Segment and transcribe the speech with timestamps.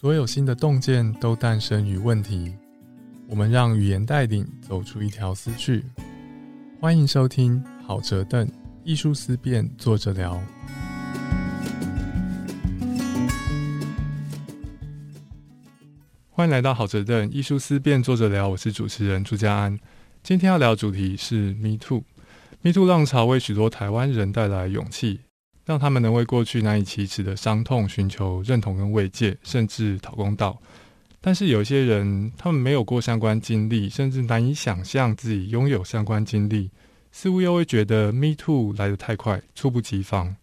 [0.00, 2.54] 所有新的洞见都诞生于问题。
[3.26, 5.84] 我们让语言带领走出一条思绪。
[6.80, 8.48] 欢迎收听好折凳
[8.84, 10.40] 艺术思辨，坐着聊。
[16.30, 18.50] 欢迎来到好折凳艺术思辨，坐着聊。
[18.50, 19.76] 我是主持人朱家安。
[20.22, 25.22] 今天要聊的主题是 Me Too，Me Too 浪潮为许多台湾人带来勇气。
[25.68, 30.58] 让他们能为过去难以启齿的伤痛寻求认同跟慰藉，甚至讨公道。
[31.20, 36.70] 但是有些人，他们没有过相关经历，甚至难以想象自己拥有相关经历，
[37.12, 40.34] 似乎又会觉得 “me too” 来得太快，猝不及防。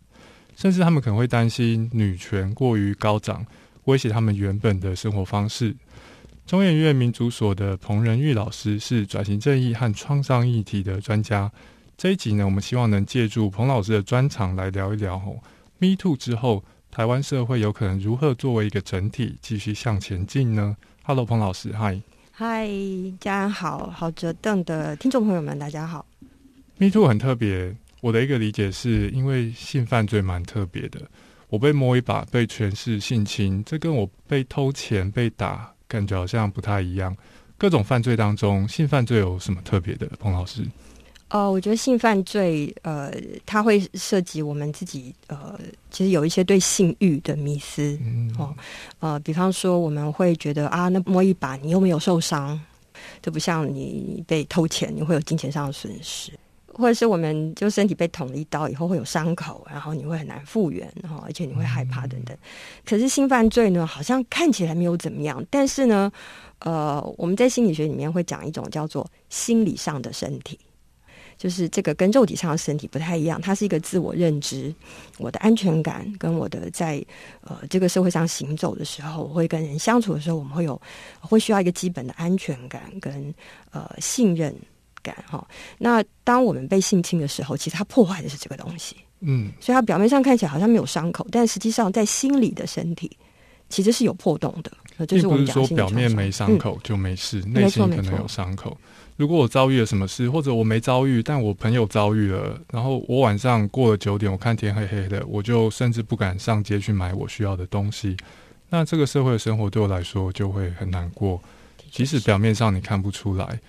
[0.56, 3.44] 甚至他们可能会担心女权过于高涨，
[3.86, 5.76] 威胁他们原本的生活方式。
[6.46, 11.52] 中研院民族所的彭仁玉老师是转型正义和创伤议题的专家。
[11.98, 15.40] 这一集呢，我们希望能借助彭老师的专场来聊一聊哦
[15.80, 22.02] ，Me Too 之后，台湾社会有可能如何作为一个整体继续向前进呢？Hello，彭老师，嗨，
[22.34, 22.70] 嗨，
[23.18, 26.06] 家人好，好折凳的听众朋友们，大家好。
[26.78, 31.00] Me Too 很特别，我的一个理解是因为性犯罪蛮特别的，
[31.48, 37.16] 我被摸一把，被诠释性侵，这跟我被偷钱、被打，感觉好像不太一样。
[37.58, 40.06] 各种犯罪当中，性犯罪有什么特别的？
[40.20, 40.62] 彭老师。
[41.30, 43.12] 呃，我觉得性犯罪，呃，
[43.48, 45.60] 它会涉及我们自己，呃，
[45.90, 47.98] 其实有一些对性欲的迷思，
[48.38, 48.56] 哦，
[49.00, 52.58] 呃，比方说我们会觉得啊，那摸一把你又没有受伤，
[53.24, 56.32] 就不像你被偷钱，你会有金钱上的损失，
[56.72, 62.38] 或者是我们就身体被捅了一刀以后会有伤口，然后你会很难复原，哈，而且你会害怕等等。
[62.86, 66.10] 可是性犯罪呢，好像看起来没有怎么样，但是呢，
[66.60, 70.60] 呃，我们在心理学里面会讲一种叫做心理上的身体。
[71.38, 74.74] 就是这个跟肉体上的身体不太一样，它是一个自我认知，
[75.18, 77.04] 我的安全感跟我的在
[77.42, 80.82] 呃这个社会上行走的时候，我会跟人相处的时候，我们会有
[81.20, 83.34] 会需要一个基本的安全感跟
[83.72, 84.56] 呃信任
[85.02, 85.46] 感哈。
[85.78, 93.12] 那当我们被性侵的时候，其实它破坏的是这个东西，嗯，所以它表面上看起来好像没有伤口，但实际上在心里的身体
[93.70, 94.72] 其实是有破洞的。
[95.06, 98.78] 就是不是说表面没伤口就没事，内心可能有伤口。
[99.18, 108.18] 如果我遭遇了什么事，或者我没遭遇，但我朋友遭遇了，然后我晚上过了九点，我看天黑黑的，我就甚至不敢上街去买我需要的东西。
[108.70, 111.42] 那这个社会的生活对我来说就会很难过，
[111.92, 113.60] 即使表面上你看不出来。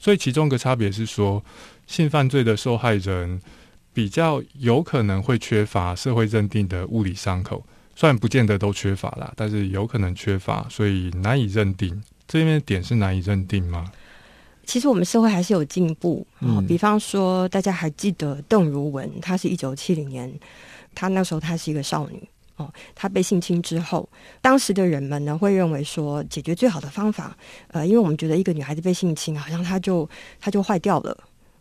[0.00, 1.42] 所以其中一个差别是说，
[1.86, 3.40] 性犯罪的受害人
[3.94, 7.64] 比较有可能会缺乏社会认定的物理伤口，
[7.94, 12.02] 虽然不见得都缺乏啦，但是有可能缺乏，所以难以认定。
[12.26, 13.90] 这边的点是难以认定吗？
[14.66, 20.30] 其实我们社会还是有进步啊，比方说，大家还记得邓如文，她是一九七零年，
[20.92, 24.08] 她那时候她是一个少女哦，她被性侵之后，
[24.40, 27.36] 当时的人们呢会认为说，解决最好的方法，
[27.68, 30.08] 呃，因为我们觉得一个女孩子被性侵，好像她就
[30.40, 31.16] 她就坏掉了，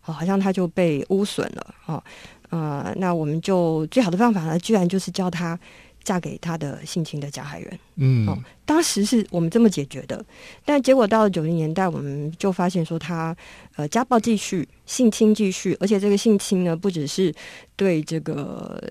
[0.05, 2.03] 哦，好像她就被污损了，哦，
[2.49, 5.57] 呃，那我们就最好的方法呢，居然就是叫她。
[6.05, 10.23] 嫁给他的性侵的加害人，嗯，哦，当时是我们这么解决的，
[10.63, 13.35] 但结果到了九零年代，我们就发现说他
[13.75, 17.33] 呃家暴继续，性侵继续，而且这个性侵呢不只是
[17.75, 18.81] 对这个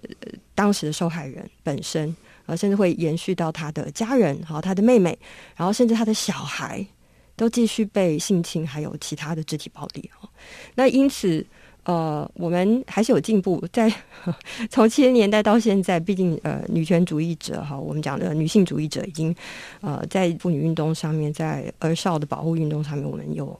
[0.56, 2.14] 当时的受害人本身，
[2.46, 5.16] 呃，甚至会延续到他的家人，好，他的妹妹，
[5.56, 6.84] 然后甚至他的小孩
[7.36, 10.28] 都继续被性侵，还有其他的肢体暴力，哦，
[10.74, 11.46] 那因此。
[11.84, 13.92] 呃，我们还是有进步，在
[14.70, 19.34] 从七十年代到现在，毕竟呃，女权主义者哈，我们讲的女性主义者已经
[19.82, 23.58] 呃，在妇女运动上面，在儿少的保护运动上面，我们有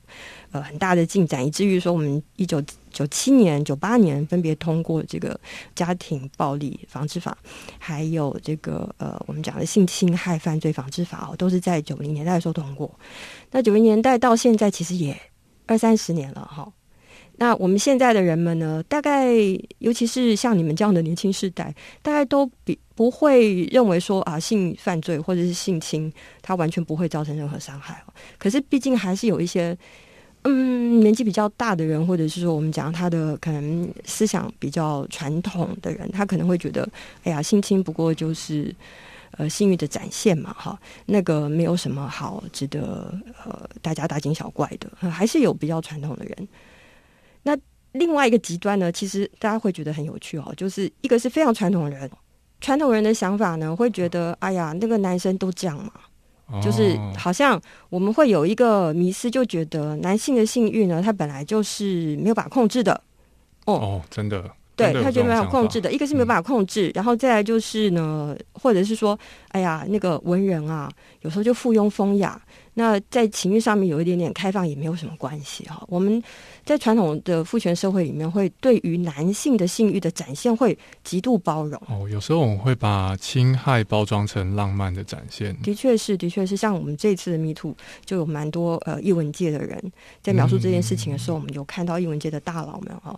[0.52, 5.38] 呃很大的进展，以至于说，我们一九九七年、九八年分别通过这个
[5.74, 7.36] 家庭暴力防治法，
[7.78, 12.90] 还有这个呃，我们讲的性侵害犯罪防治法哦，都是在九零年代的时候通过。
[13.50, 15.14] 那九零年代到现在，其实也
[15.66, 16.72] 二三十年了哈。
[17.36, 18.82] 那我们现在的人们呢？
[18.88, 19.32] 大概
[19.78, 28.00] 尤其是像你们这样的年轻世代，大概都比不会认为说啊，性犯罪或者是性侵，它完全不会造成任何伤害
[28.38, 29.76] 可是毕竟还是有一些
[30.42, 36.88] 嗯年纪比较大的人，或者是说我们讲他的可能思想比较传统的人，他可能会觉得，
[37.24, 38.72] 哎呀，性侵不过就是
[39.32, 43.12] 呃性欲的展现嘛，哈，那个没有什么好值得
[43.44, 46.48] 呃大家大惊小怪的，还是有比较传统的人。
[47.44, 47.56] 那
[47.92, 52.10] 另外一个极端呢，其实大家会觉得很有趣哦，就是一个是非常传统的人，
[52.60, 57.60] 传统人的想法呢，会觉得哎呀，那个男生都这样嘛，就是好像
[57.90, 63.00] 我们会有一个迷思，就觉得男性的性欲呢，他本来就是没有办法控制的。
[63.66, 69.16] 哦，哦真的，对他觉得没有控制的，一个是没有办法控制，然后再来就是呢，或者是说，
[69.48, 72.40] 哎呀，那个文人啊，有时候就附庸风雅。
[72.74, 75.82] 那在情欲上面有一点点开放也没有什么关系哈。
[75.88, 76.22] 我们
[76.64, 81.80] 在传统的父权社会里面，会对于男性的性欲的展现会极度包容。
[81.88, 85.56] 哦，有时候我们会把侵害包装成浪漫的展现。
[85.62, 86.56] 的确是，的确是。
[86.56, 87.74] 像我们这次的 Me Too，
[88.04, 89.80] 就有蛮多呃译文界的人
[90.22, 93.14] 在描述这件事情的时候，我们有看到译文界的大佬们哈，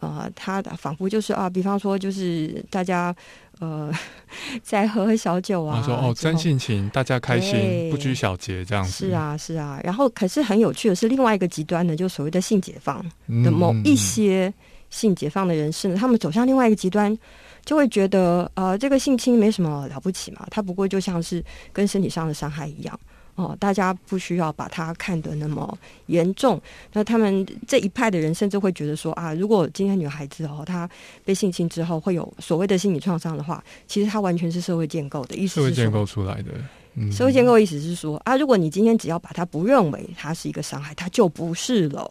[0.00, 3.14] 呃，他仿佛就是啊，比方说就是大家。
[3.58, 3.90] 呃，
[4.62, 9.08] 在喝喝小酒啊，说哦，真性情，大家开心，不拘小节这样子。
[9.08, 9.80] 是啊，是啊。
[9.82, 13.04] 然后，可是很有趣的是，另外一个极端呢，就所谓的性解放
[13.44, 14.52] 的某一些
[14.90, 17.16] 性解放的人士呢，他们走向另外一个极端，
[17.64, 21.42] 就会觉得呃，这个性侵没什么了不起嘛，它不过就像是
[21.72, 23.00] 跟身体上的伤害一样。
[23.36, 26.60] 哦，大家不需要把它看得那么严重。
[26.92, 30.88] 那他们这一派的人甚至会觉得说啊，如果今天女孩子哦，她
[31.24, 35.60] 被性侵之后会有所谓的心理创伤的话，其实她完全是社会建构的意思。
[35.60, 36.50] 社会建构出来的，
[36.94, 42.10] 嗯社会建构意思是说啊，如果你今天只要把它不认为它是一个伤害，它就不是了。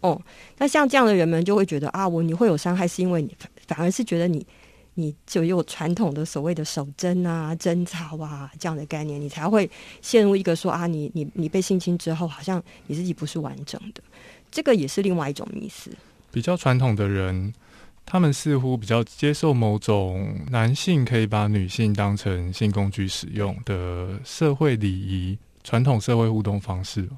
[0.00, 0.20] 哦，
[0.58, 3.32] 那像这样的人们就会觉得啊，我你会有伤害，是因为你
[3.66, 4.44] 反而是觉得你。
[5.00, 9.70] 你就有传统的所谓的守贞啊、贞操啊这样的概念，你才会
[10.02, 14.02] 陷入一个说啊，你你你被性侵之后，好像你自己不是完整的，
[14.50, 15.92] 这个也是另外一种迷思。
[16.32, 17.54] 比较传统的人，
[18.04, 27.08] 他们似乎比较接受某种男性可以把女性当成性工具使用的社会礼仪、传统社会互动方式。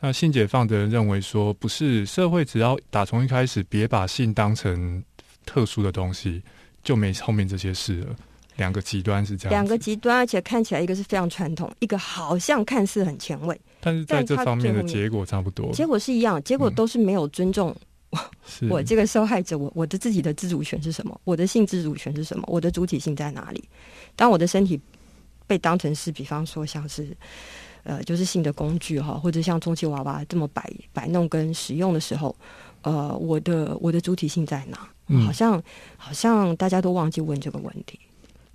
[0.00, 5.04] 那性解放的人认为说，不是社会只要打从一开始别把性当成
[5.46, 6.42] 特殊的东西。
[6.82, 8.16] 就没后面这些事了。
[8.56, 17.74] 两个极端是这样，两个极端，而且看起来一个是非常传统，一个好像看似很前卫，但是在这方面的结果差不多，结果是一样，结果都是没有尊重
[18.68, 21.18] 我这个受害者，我我的自己的自主权是什么？
[21.24, 22.44] 我的性自主权是什么？
[22.46, 23.64] 我的主体性在哪里？
[24.14, 24.78] 当我的身体
[25.46, 27.16] 被当成是，比方说像是
[27.84, 32.36] 呃，就是性的工具哈，或者像充气娃娃这么摆摆弄跟使用的时候，
[32.82, 34.78] 呃，我的我的主体性在哪？
[35.26, 35.62] 好像
[35.96, 37.98] 好像大家都忘记问这个问题。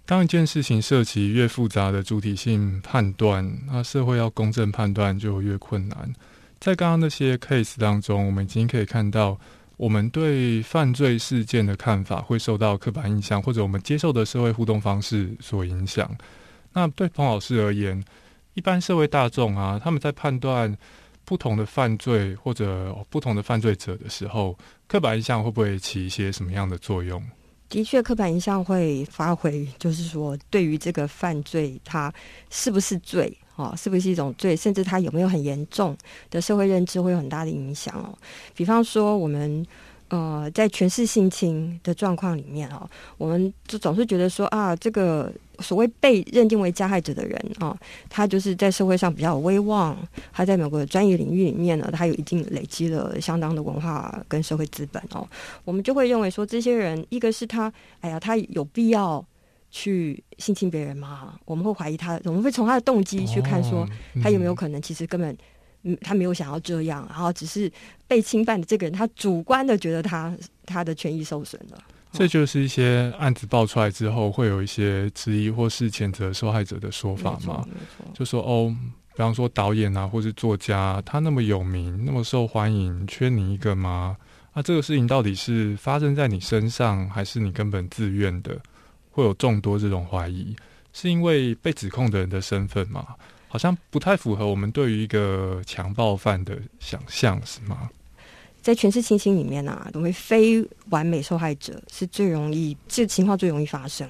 [0.06, 6.14] 当一件事情涉及越复杂的主体性判断，那社会要公正判断就越困难。
[6.60, 9.38] 在刚刚那些 case 当中，我们已经可以看到，
[9.76, 16.10] 我们对犯罪事件的看法会受到刻板印象或者我们接受的社会互动方式所影响。
[16.74, 18.04] 那对彭老师而言，
[18.54, 20.76] 一般社会大众啊，他们在判断
[21.28, 24.58] 不同的犯罪或者不同的犯罪者的时候。
[24.88, 27.22] 刻板印象会不会起一些什么样的作用？
[27.68, 32.14] 的确，刻板印象会发挥，就是说，对于这个犯罪，它
[32.50, 33.76] 是不是罪哦？
[33.76, 34.56] 是不是一种罪？
[34.56, 35.98] 甚至它有没有很严重
[36.30, 38.18] 的社会认知，会有很大的影响哦。
[38.56, 39.66] 比方说，我们。
[40.10, 47.78] 呃，在全市性侵的状况里面哦，我们就总是觉得说啊，这个所谓被认定为加害者的人啊，
[48.10, 49.98] 他就是在社会上比较有威望，
[50.32, 55.28] 他在某个专业领域里面呢，他有一定累积了相当的文化跟社会资本哦，
[55.66, 59.26] 我们就会认为说，这些人一个是他，哎呀，他有必要
[59.70, 61.38] 去性侵别人吗？
[61.44, 63.86] 我们会怀疑他，我们会从他的动机去看，说
[64.24, 65.38] 他有没有可能其实根本。
[65.88, 67.72] 嗯，他没有想要这样，然后只是
[68.08, 70.36] 被侵犯的这个人，他主观的觉得他
[70.66, 71.82] 他的权益受损了。
[72.12, 77.66] 这就是一些案子爆出来之后，会有一些质疑或是谴责受害者的说法嘛？
[78.14, 78.76] 就说哦，
[79.12, 84.18] 比方说导演啊，或是作家，他那么有名，那么受欢迎，缺你一个吗？
[84.54, 88.58] 那这个事情到底是发生在你身上，还是你根本自愿的？
[89.12, 90.56] 会有众多这种怀疑，
[90.94, 93.06] 是因为被指控的人的身份吗？
[93.48, 97.90] 好像不太符合我们对于一个强暴犯的想象，是吗？
[98.62, 104.08] 在全市亲情里面啊，因为非完美受害者是最容易，这情况最容易发生。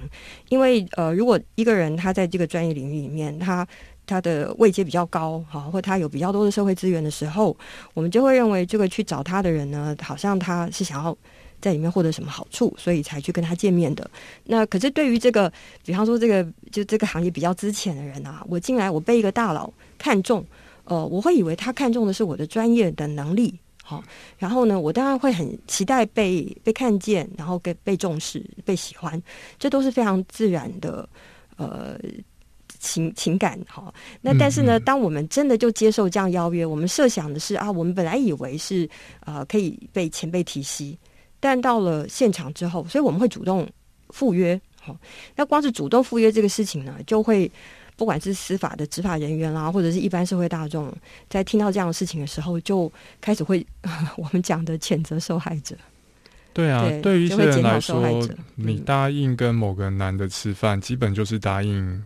[0.49, 3.67] 因为呃，如果一个人他在这个专业领域里面，他
[4.07, 7.55] 他的位阶比较高，哈，或他有比较多的社会资源的时候，
[7.93, 11.15] 我们就会认为这个去找他的人呢，好像他是想要。
[11.59, 14.09] 在里面获得什么好处，所以才去跟他见面的。
[14.43, 15.51] 那可是对于这个，
[15.83, 20.45] 比方说这个就这个行业比较资浅的人啊，我进来我被一个大佬看中，
[20.83, 24.03] 呃，我会以为他看中的是我的专业的能力，好，
[24.37, 29.21] 然后呢，我当然会很期待被被看见，然后被被重视、被喜欢，
[29.57, 31.09] 这都是非常自然的
[31.57, 31.99] 呃
[32.79, 33.91] 情情感哈。
[34.21, 38.87] 那但是呢，当我们真的就接受这样邀约，我们设想的是啊，我们本来以为是
[39.25, 40.95] 呃可以被前辈提携。
[41.39, 43.67] 但到了现场之后，所以我们会主动
[44.09, 44.59] 赴约。
[44.81, 44.95] 好，
[45.35, 47.51] 那光是主动赴约这个事情呢，就会
[47.95, 50.93] 不管是司法的执法人员啦，或者是一般社会大众，
[51.29, 53.65] 在听到这样的事情的时候，就开始会
[54.17, 55.75] 我们讲的谴责受害者。
[56.53, 58.01] 对啊，对于一些人来说，
[58.55, 62.03] 你嗯答应跟某个男的吃饭，基本就是答应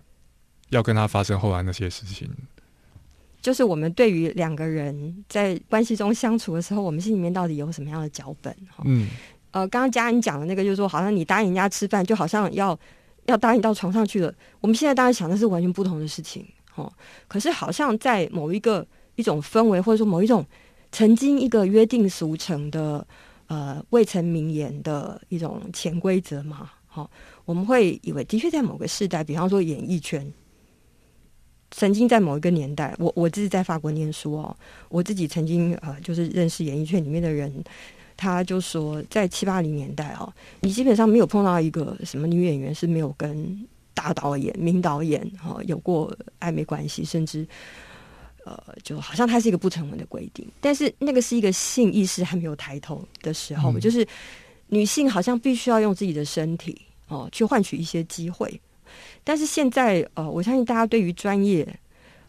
[0.69, 2.29] 要跟他发生后来那些事情。
[3.41, 8.55] 就是我们对于两个人在关系中相处的时候，我们心里面到底有什么样的脚本？
[8.69, 9.09] 哈，嗯，
[9.49, 12.77] 呃，刚刚佳恩讲的那个，就是说，好像你答应人家吃饭，就好像要
[13.25, 14.31] 要答应到床上去了。
[14.59, 16.45] 我们现在当然想的是完全不同的事情，
[16.75, 16.91] 哦。
[17.27, 20.45] 可是好像在某一个一种氛围，或者说某一种
[20.91, 23.05] 曾经一个约定俗成的
[23.47, 27.09] 呃未成名言的一种潜规则嘛，好、
[27.45, 30.31] 我们会以为的确在某个时代，比方说演艺圈。
[31.71, 34.55] 曾经在某一个年代，我我自己在法国念书哦，
[34.89, 37.51] 我自己曾经呃，就是认识演艺圈里面的人，
[38.17, 47.47] 他就说，在七八零年代哦，你基本上没有碰到一个什么女演员是没有跟大导演、名导演哈、哦、有过暧昧关系，甚至
[48.45, 50.45] 呃，就好像它是一个不成文的规定。
[50.59, 54.05] 但是那个是一个性意识还没有抬头的时候，嗯就是
[54.67, 58.59] 女性好像必须要用自己的身体哦去换取一些机会。
[59.23, 61.67] 但是现在呃，我相信大家对于专业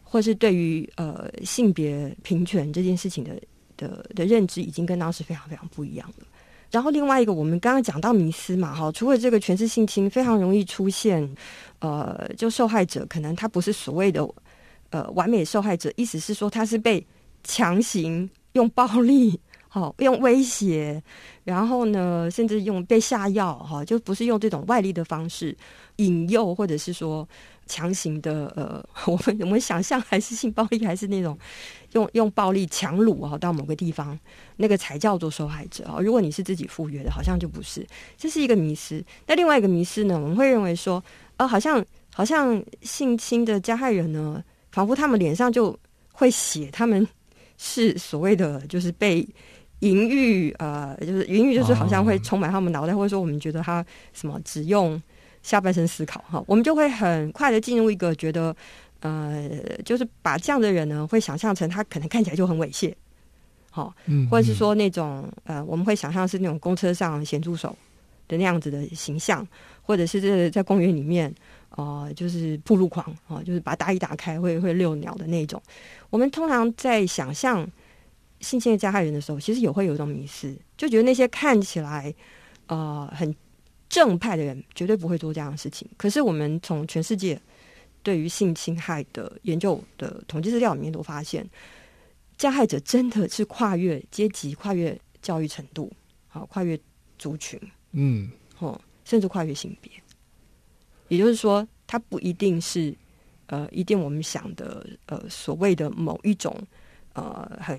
[0.02, 3.40] 或是对于呃性别平权这件事情的
[3.76, 6.26] 的的认知，已经跟当时非常非常不一样了。
[6.70, 11.36] 然后另外一个，我们刚刚讲到迷思嘛，哈，除了这个权势性侵，非常容易出现，
[11.80, 14.26] 呃，就受害者可能他不是所谓的
[14.88, 17.06] 呃完美受害者，意思是说他是被
[17.44, 19.38] 强行用暴力，
[19.74, 21.02] 好、用威胁，
[21.44, 25.56] 然后呢，甚至用被下药，哈、就不是用这种外力的方式
[25.96, 27.26] 引诱，或者是说
[27.66, 31.38] 强行的，呃， 我们我们想象还是性暴力，还是那种
[31.92, 34.18] 用用暴力强掳啊到某个地方，
[34.56, 35.96] 那个才叫做受害者啊。
[36.00, 37.86] 如果你是自己赴约的，好像就不是，
[38.18, 39.02] 这是一个迷失。
[39.26, 41.02] 那另外一个迷失呢，我们会认为说，
[41.38, 45.74] 呃，好像好像性侵的加害人呢，仿佛他们脸上就
[46.12, 47.08] 会写他们
[47.56, 49.26] 是所谓的就是被
[49.82, 55.00] 淫欲，呃，就是淫欲，就是好像会充满他们脑袋，或者说我们觉得他什么只用
[55.42, 58.54] 下半身思考哈，我们就会很快的进入一个觉得，
[59.00, 59.50] 呃，
[59.84, 62.94] 就是把这样的人呢，会想象成他可能看起来就很猥亵，
[63.72, 67.76] 好、嗯，或者是说那种呃，我们会想象是那种公车上咸猪手
[68.28, 69.44] 的那样子的形象，
[69.82, 71.34] 或者是这在公园里面，
[71.70, 75.60] 呃，就是铺路狂啊、就是把大衣打开会会遛鸟的那种。
[76.08, 77.68] 我们通常在想象
[78.42, 82.14] 性侵的加害人的时候，其实也会有一种迷失，就觉得那些看起来
[82.66, 83.34] 呃很
[83.88, 85.88] 正派的人绝对不会做这样的事情。
[85.96, 87.40] 可是我们从全世界
[88.02, 91.48] 对于性侵害的研究的统计资料里面都发现，
[92.36, 95.90] 加害者真的是跨越阶级、跨越教育程度，
[96.28, 96.78] 好，跨越
[97.18, 97.60] 族群，
[97.92, 99.90] 嗯哦，甚至跨越性别。
[101.08, 102.92] 也就是说，他不一定是
[103.46, 106.56] 呃，一定我们想的呃所谓的某一种
[107.12, 107.78] 呃很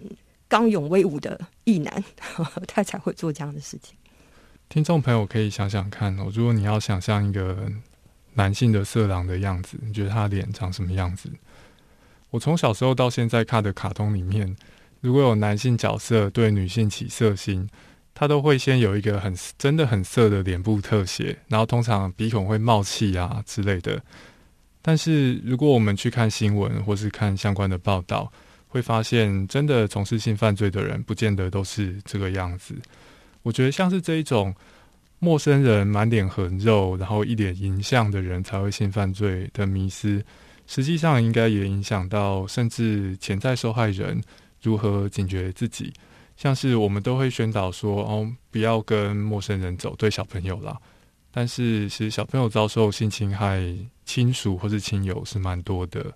[0.54, 2.04] 刚勇威武的异男，
[2.70, 3.98] 他才会做这样的事情。
[4.70, 7.68] 听众朋友可以想想看哦，如果你要想象一个
[8.36, 11.28] 男性的色狼的样子，你觉得他脸长什么样子？
[12.30, 14.56] 我从小时候到现在看的卡通里面，
[15.02, 17.68] 如果有男性角色对女性起色心，
[18.14, 24.04] 他都会先有一个很真的很色的脸部特写，然后通常鼻孔会冒气啊之类的。
[24.84, 28.32] 但是如果我们去看新闻或是看相关的报道，
[28.74, 32.74] 会发现真的从事性犯罪的人，不见得都是这个样子。
[33.44, 34.52] 我觉得像是这一种
[35.20, 40.26] 陌生人满脸横肉，然后一脸淫相的人才会性犯罪的迷思，
[40.66, 44.20] 实际上应该也影响到甚至潜在受害人
[44.64, 45.94] 如何警觉自己。
[46.36, 50.76] 像是我们都会宣导说，哦，不要跟陌生人走，对小朋友啦。
[51.32, 53.62] 但是其实小朋友遭受性侵害，
[54.04, 56.12] 亲属或是亲友是蛮多的，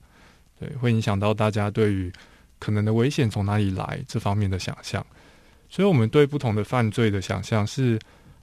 [0.60, 2.12] 对，会影响到大家对于
[2.60, 5.06] 可能的危险从哪里来这方面的想象。
[5.70, 8.00] 所以，我们对不同的犯罪的想象是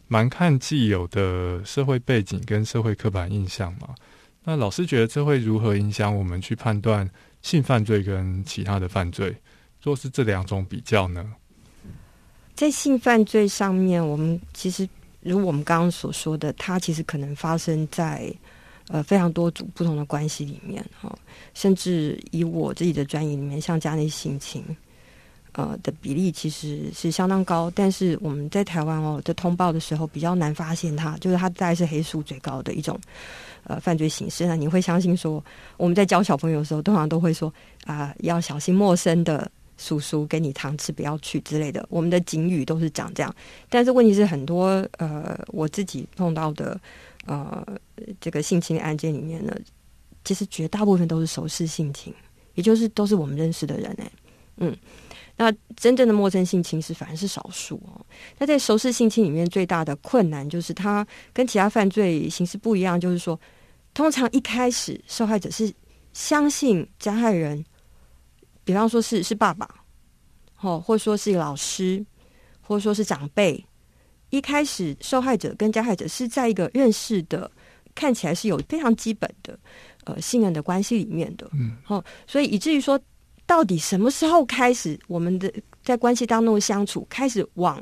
[0.08, 3.94] 蛮看既有的社会背景跟社会刻板印象嘛。
[4.44, 7.08] 那老师觉得这会如何影响我们去判断
[7.40, 9.34] 性犯罪跟其他的犯罪？
[9.82, 11.24] 若是这两种比较呢？
[12.54, 14.88] 在性犯罪上面，我们其实
[15.20, 18.30] 如我们刚刚所说的，它其实可能发生在
[18.88, 21.16] 呃非常多组不同的关系里面哈、
[21.54, 24.64] 甚至以我自己的专业里面，像家内性侵。
[25.56, 32.98] 呃的比例其实是相当高，但是我们在台湾哦的通报的时候比较难发现它，就是它大概是黑数最高的一种
[33.62, 34.46] 呃犯罪形式。
[34.48, 35.40] 那你会相信说，
[35.76, 37.54] 我们在教小朋友的时候，通常都会说
[37.86, 39.48] 啊、要小心陌生的
[39.78, 41.86] 叔叔给你糖吃，不要去之类的。
[41.88, 43.32] 我们的警语都是讲这样，
[43.68, 46.76] 但是问题是很多呃我自己碰到的
[47.26, 47.66] 呃
[48.20, 49.54] 这个性侵案件里面呢，
[50.24, 52.14] 其实绝大部分都是熟识性侵，
[52.54, 54.12] 也就是都是我们认识的人哎、
[54.58, 54.76] 嗯。
[55.36, 58.06] 那真正的陌生性侵是反而是少数哦。
[58.38, 63.38] 那在熟识性侵里面，最大的困难就是它跟其他犯罪形式不一样，就是说，
[63.92, 65.74] 通常一开始受害者是
[66.12, 67.64] 相信加害人，
[68.62, 69.68] 比方说是是爸爸，
[70.60, 72.06] 哦，或者说是老师，
[72.60, 73.66] 或者说是长辈。
[74.36, 77.50] 一开始受害者跟加害者是在一个认识的，
[77.94, 79.58] 看起来是有非常基本的
[80.04, 83.00] 呃信任的关系里面的，嗯，哦，所以以至于说。
[83.46, 87.78] 到底什么时候开始，我们的在关系当中相处开始往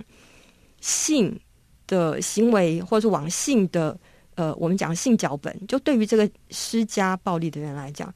[0.81, 1.39] 性
[1.87, 3.97] 的行为，或者是往性的
[4.35, 8.13] 呃，我们讲性脚本，就对于这个施加暴力的人来讲，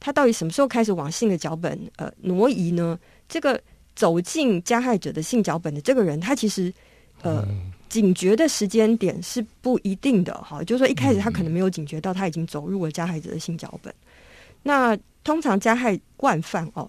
[0.00, 2.98] 他到底什么时候开始往性的脚本呃挪移呢？
[3.28, 3.60] 这个
[3.94, 6.72] 走进加害者的性脚本的这个人，他其实
[7.22, 7.46] 呃
[7.88, 13.94] 警觉的时间点是不一定的哈，就是说一开始他可能没有警觉到他已经走入了加害者的性脚本，
[14.62, 14.98] 那。
[15.24, 16.88] 通常加害惯犯哦，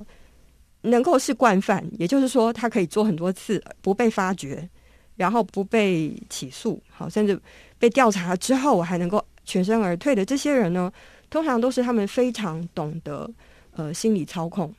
[0.83, 4.69] 能够是惯犯，也就是说他可以做很多次不被发觉，
[5.17, 7.37] 然后不被起诉，好，甚至
[7.77, 10.89] 被调查之后还能够全身而退的这些人呢，
[11.29, 13.29] 通常都是他们非常懂得
[13.71, 14.73] 呃心理操控，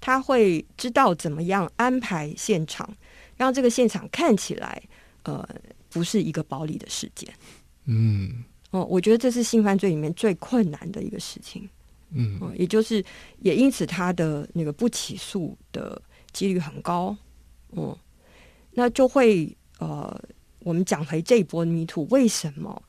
[0.00, 2.88] 他会知道怎么样安排现场，
[3.36, 4.82] 让这个现场看起来
[5.24, 5.46] 呃
[5.90, 7.32] 不是一个暴力的事件。
[7.86, 11.68] 嗯，哦，我觉得这是性犯罪里面最困难的一个事情。
[12.16, 13.04] 嗯，也就是
[13.40, 16.00] 也因此他的那个不起诉的
[16.32, 17.16] 几率很高，
[17.72, 17.96] 嗯，
[18.70, 19.50] 那就会
[19.80, 20.16] 呃，
[20.60, 22.80] 我们讲回这一波迷途为什么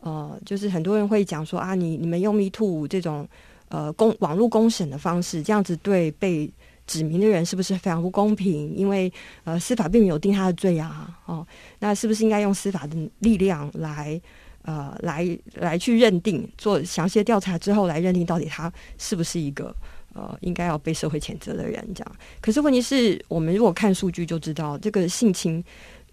[0.00, 3.26] 呃，就是很多人会讲说啊，你你们用迷途这种
[3.68, 6.52] 呃公网络公审的方式，这样子对被
[6.86, 8.74] 指名的人是不是非常不公平？
[8.76, 9.12] 因为
[9.44, 11.46] 呃司法并没有定他的罪啊，哦，
[11.78, 14.20] 那是不是应该用司法的力量来？
[14.68, 15.24] 呃，来
[15.54, 19.72] 来去认定，做详细的调查之后来认定到底他是不是一个
[20.12, 22.16] 呃应该要被社会谴责的人，这样。
[22.40, 25.62] 可是问题是我们如果看数据就知道，这个性侵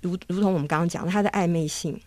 [0.01, 1.99] 如如同我们刚刚讲，它的暧昧性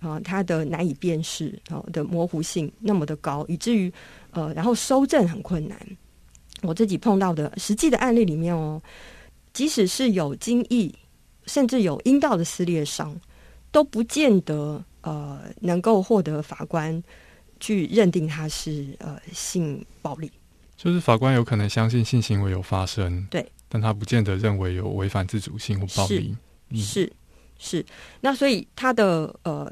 [0.00, 3.92] 啊，它的难以辨识啊的模糊性那么的高，以至于
[4.30, 5.78] 呃，然后收证很困难。
[6.62, 8.82] 我自己碰到的实际的案例里面哦，
[9.52, 10.92] 即使是有精液，
[11.46, 13.14] 甚至有阴道的撕裂伤，
[13.70, 14.84] 都不见得。
[15.04, 17.02] 呃，能够获得法官
[17.58, 20.30] 去认定他是呃性暴力，
[20.76, 26.36] 就是法官有可能相信性行为有发生，对，但他不见得认为有违反自主性或暴力，
[26.76, 27.12] 是
[27.58, 27.84] 是。
[28.20, 29.68] 那所以他的呃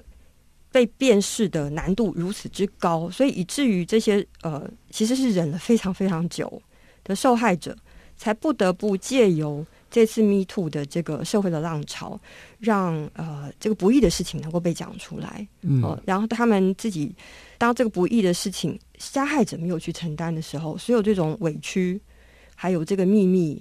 [0.72, 6.60] 被辨识的难度如此之高，所以以至于这些呃其实是忍了非常非常久
[7.04, 7.76] 的受害者，
[8.16, 9.64] 才不得不借由。
[9.92, 12.16] 这次 Me Too 的这个社会的浪潮，
[12.60, 17.12] 让呃这个不义的事情能够被讲出来，嗯，然后他们自己
[17.58, 22.00] 当这个不义的事情加害者没有去承担的时候，所有这种委屈，
[22.54, 23.60] 还有这个秘密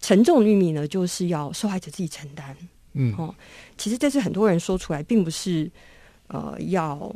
[0.00, 2.56] 沉重秘密呢，就是要受害者自己承担，
[2.94, 3.32] 嗯，哦，
[3.76, 5.70] 其实这是很多人说出来，并不是
[6.26, 7.14] 呃要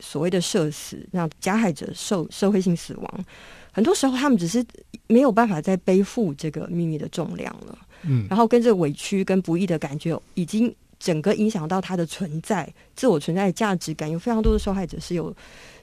[0.00, 3.24] 所谓的社死，让加害者受社会性死亡，
[3.72, 4.64] 很多时候他们只是
[5.06, 7.78] 没有办法再背负这个秘密的重量了。
[8.02, 14.10] 嗯，然后跟着委屈跟不易的感觉，已经整个影响到他的存在、自我存在的价值感。
[14.10, 15.34] 有非常多的受害者是有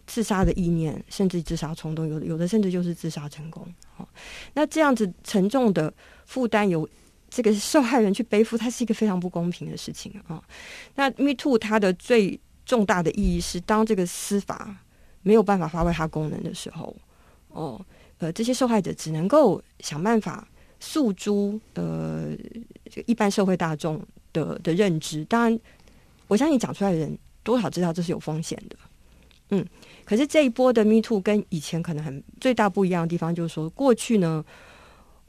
[0.06, 3.68] 自杀的意念，甚至自杀冲动，有的有的甚至就是自杀成功。
[3.96, 4.08] 好，
[4.54, 5.94] 那这样子沉重的
[6.26, 6.88] 负担由
[7.30, 10.42] 这个受害人去背负，它是一个非常不公平的事情啊。
[10.96, 14.76] 那 Me Too 它的最重大的意义是，当这个司法
[15.22, 16.96] 没有办法发挥它功能的时候，
[17.58, 17.86] 哦，
[18.20, 20.48] 呃，这些受害者只能够想办法。
[20.80, 22.30] 诉诸呃，
[23.08, 24.00] 一般社会大众
[24.32, 25.60] 的的认知，当然，
[26.28, 28.76] 我相信讲出来的人多少知道这是有风险的，
[29.50, 29.66] 嗯。
[30.06, 34.46] 可是这一波的 Me Too 跟以前可能很最大不一样的地方，就是说过去呢，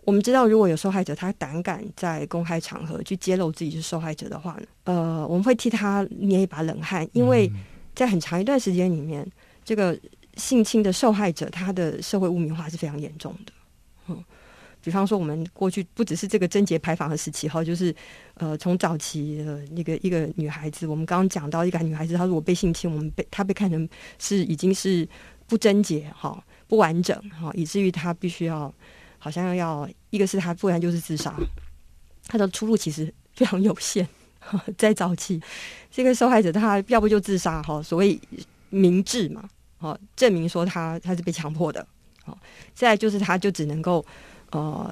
[0.05, 7.51] 我们知道如果有受害者他胆敢在公开场合去揭露自己是受害者的话呢，呃，我们会替他捏一把冷汗，因为
[7.95, 9.27] 在很长一段时间里面，
[9.65, 9.99] 这个
[10.39, 13.53] 性侵的受害者他的社会污名化是非常严重的，
[14.07, 14.25] 嗯。
[14.81, 17.95] 比方说，我们过去不只是这个贞洁牌坊的时期哈，就是
[18.35, 23.87] 呃，从早期的那个一个女孩子，我们刚刚讲到一个女孩子，她如果被性侵，我们被她被看成
[24.21, 25.07] 是已经是
[25.49, 28.73] 不贞洁哈、不完整哈，以至于她必须要
[29.19, 31.35] 好像要一个是她，不然就是自杀，
[32.29, 34.09] 她的出路其实非常有限。
[34.79, 35.43] 在早期，
[35.91, 38.19] 这个受害者她要不就自杀哈，所谓
[38.71, 39.47] 明智嘛，
[39.79, 41.87] 好证明说她她是被强迫的，
[42.23, 42.37] 好，
[42.75, 44.05] 再就是她就只能够。
[44.51, 44.91] 呃，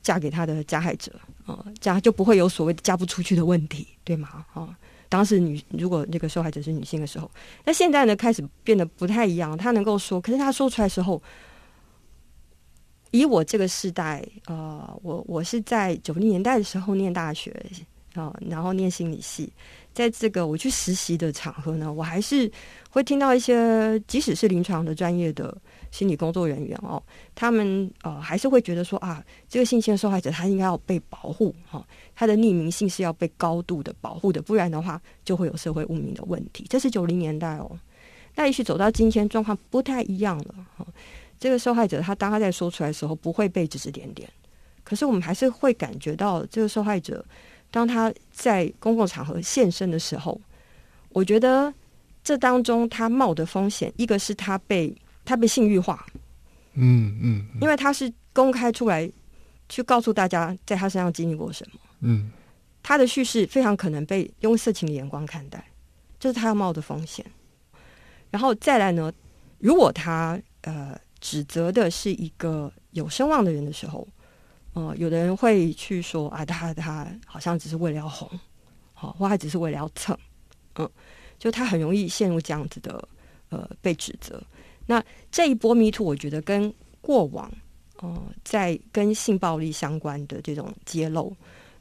[0.00, 1.10] 嫁给他的加害者，
[1.44, 4.46] 啊，这样就不会有所谓嫁不出去的问题，对吗？
[4.54, 7.28] 啊，当时女如果那个受害者是女性的时候，
[7.64, 9.58] 那现在呢开始变得不太一样。
[9.58, 11.20] 她能够说，可是她说出来时候，
[13.10, 17.50] 以我这个时代，呃，我我是在九零年代的时候念大学
[18.14, 19.52] 啊，然后念心理系，
[19.94, 22.50] 在这个我去实习的场合呢，我还是
[22.90, 25.56] 会听到一些，即使是临床的专业的
[25.90, 27.02] 心理工作人员哦，
[27.34, 36.64] 他们呃还是会觉得说啊，这个性侵受害者他应该要被保护哈，他的匿名性是要被高度的保护的，不然的话就会有社会污名的问题。
[36.68, 37.78] 这是九零年代哦，
[38.34, 40.86] 那也许走到今天状况不太一样了哈。
[41.38, 44.26] 这个受害者他当他在说出来的时候不会被指指点点，
[44.84, 47.24] 可是我们还是会感觉到这个受害者
[47.72, 50.40] 当他在公共场合现身的时候，
[51.08, 51.74] 我觉得
[52.22, 56.06] 这当中他冒的风险，一个是他被他被性欲化，
[56.74, 59.10] 嗯嗯，因为他是公开出来
[59.68, 62.30] 去告诉大家在他身上经历过什么，嗯，
[62.84, 65.64] 他的叙事非常可能被用色情的眼光看待，
[66.20, 67.26] 这是他要冒的风险。
[68.30, 69.12] 然后再来呢，
[69.58, 70.96] 如果他呃。
[71.22, 74.04] 指责的是一个有声望的人的时候，
[74.74, 78.28] 呃，有的人会去说啊，他他好像只是为了要红，
[78.92, 80.16] 好，或他只是为了要蹭，
[80.76, 80.88] 嗯，
[81.38, 83.08] 就他很容易陷入这样子的
[83.50, 84.42] 呃被指责。
[84.86, 87.50] 那这一波迷途，我觉得跟过往
[88.00, 91.34] 呃在跟性暴力相关的这种揭露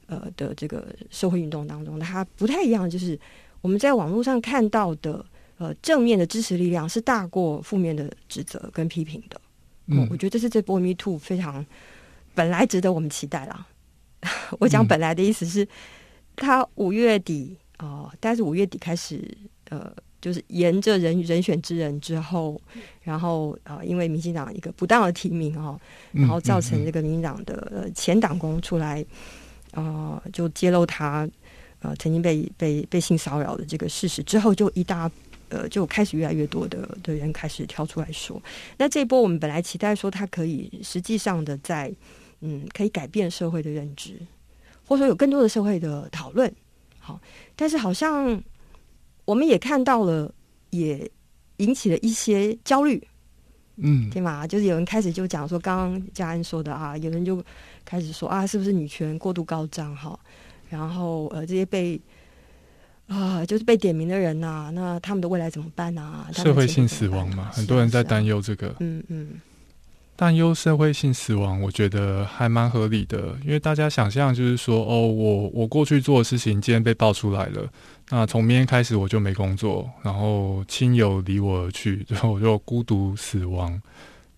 [0.08, 3.20] 呃的这个社会运动当中，它不太一样，就是
[3.62, 5.26] 我们在网络上看到的。
[5.58, 9.40] 呃，正面的支持力量是大过负面的指责跟批评的。
[9.86, 11.64] 嗯，我觉得这是这波 Me Too 非常
[12.34, 13.68] 本来值得我们期待啦。
[14.60, 15.68] 我讲本来的意思是，
[16.36, 19.36] 他五月底哦，但是五月底开始，
[19.70, 19.92] 呃，
[20.22, 22.62] 就是沿着人人选之人之后，
[23.02, 25.80] 然后啊，因为民进党一个不当的提名哦，
[26.12, 29.04] 然后造成这个民进党的呃前党工出来
[29.72, 31.28] 啊，就揭露他
[31.80, 35.10] 呃曾经被被被性骚扰的这个事实之后，就一大。
[35.54, 38.42] 呃，就开始越来越多的的人开始跳出来说，
[38.78, 41.94] 那这一波我们本来期待说他可以实际上的在
[42.42, 44.20] 嗯，可以改变社会的认知，
[44.86, 46.54] 或者说有更多的社会的讨论。
[47.00, 47.20] 好，
[47.56, 48.42] 但是好像
[49.26, 50.34] 我们也看到了，
[50.72, 51.10] 也
[51.58, 53.02] 引起了一些焦虑。
[53.78, 54.46] 嗯，对嘛？
[54.46, 57.44] 就是有人开始就讲说，刚刚嘉安说的啊，有人就
[57.86, 59.96] 开始说啊，是不是女权过度高涨？
[59.96, 60.20] 哈，
[60.70, 62.00] 然后呃，这些被。
[63.08, 66.26] 啊，就是被点名的人呐，那他们的未来怎么办呢？
[66.32, 68.74] 社会性死亡嘛，很多人在担忧这个。
[68.80, 69.32] 嗯嗯，
[70.22, 77.68] 担忧社会性死亡，我觉得还蛮合理的，因为大家想象就是说，哦，我我过去做的事情今天被爆出来了，
[78.12, 83.82] 那从明天开始我就没工作，然后亲友离我而去，然 后我就孤独死亡。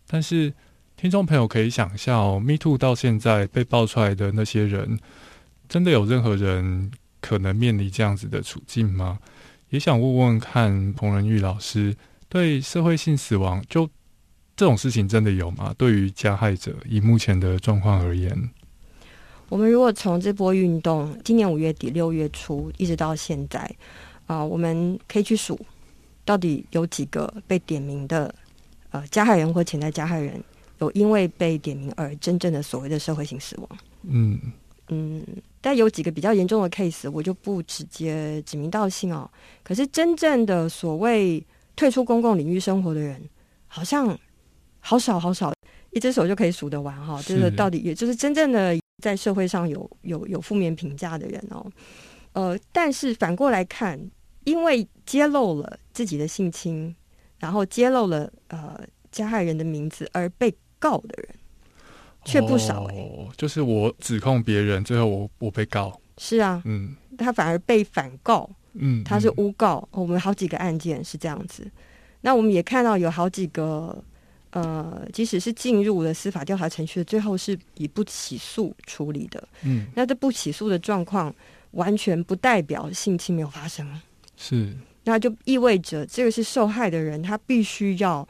[0.08, 0.54] 但是
[0.96, 4.98] 听众朋友可以想象哦，Me Too 到现在被爆出来的那些人，
[5.68, 6.92] 真的有任何人？
[7.20, 9.20] 可能面临这样子的处境吗？
[9.70, 11.94] 也想问问看彭仁玉老师，
[12.30, 13.90] 对社会性死亡，就
[14.56, 15.74] 这种事情真的有吗？
[15.78, 18.50] 对于加害者，以目前的状况而言，
[19.50, 23.70] 我们如果从这波运动，今年五月底六月初一直到现在，
[24.28, 25.60] 啊，我们可以去数，
[26.24, 28.34] 到底有几个被点名的
[28.92, 30.42] 呃加害人或潜在加害人，
[30.80, 33.70] 有因为被点名而真正的所谓的社会性死亡？
[34.04, 34.40] 嗯
[34.90, 35.26] 嗯。
[35.62, 39.30] 但有几个比较严重的 case，我就不直接指名道姓哦。
[39.64, 41.42] 可是真正的所谓
[41.76, 43.20] 退出公共领域生活的人，
[43.68, 44.18] 好像
[44.84, 45.52] 好少好少，
[45.92, 47.22] 一只手就可以数得完哈。
[47.22, 51.66] 就是到底，也就是真正的在社会上有有有负面评价的人哦。
[52.34, 54.00] 呃，但是反过来看，
[54.44, 56.94] 因为揭露了自己的性侵，
[57.40, 61.30] 然后揭露了呃加害人的名字而被告的人。
[62.26, 62.96] 却不少哎，
[63.36, 66.00] 就是我指控别人，最后我我被告。
[66.18, 69.86] 是啊，嗯，他反而被反告，嗯，他是诬告。
[69.92, 71.70] 我们好几个案件是这样子。
[72.22, 74.02] 那我们也看到有好几个，
[74.54, 79.48] 呃，即使是进入了司法调查程序，最后是以不起诉处理的。
[79.64, 81.34] 嗯，那这不起诉的状况，
[81.72, 84.00] 完全不代表性侵没有发生。
[84.38, 88.28] 是，那就意味着这个是受害的人，他必须要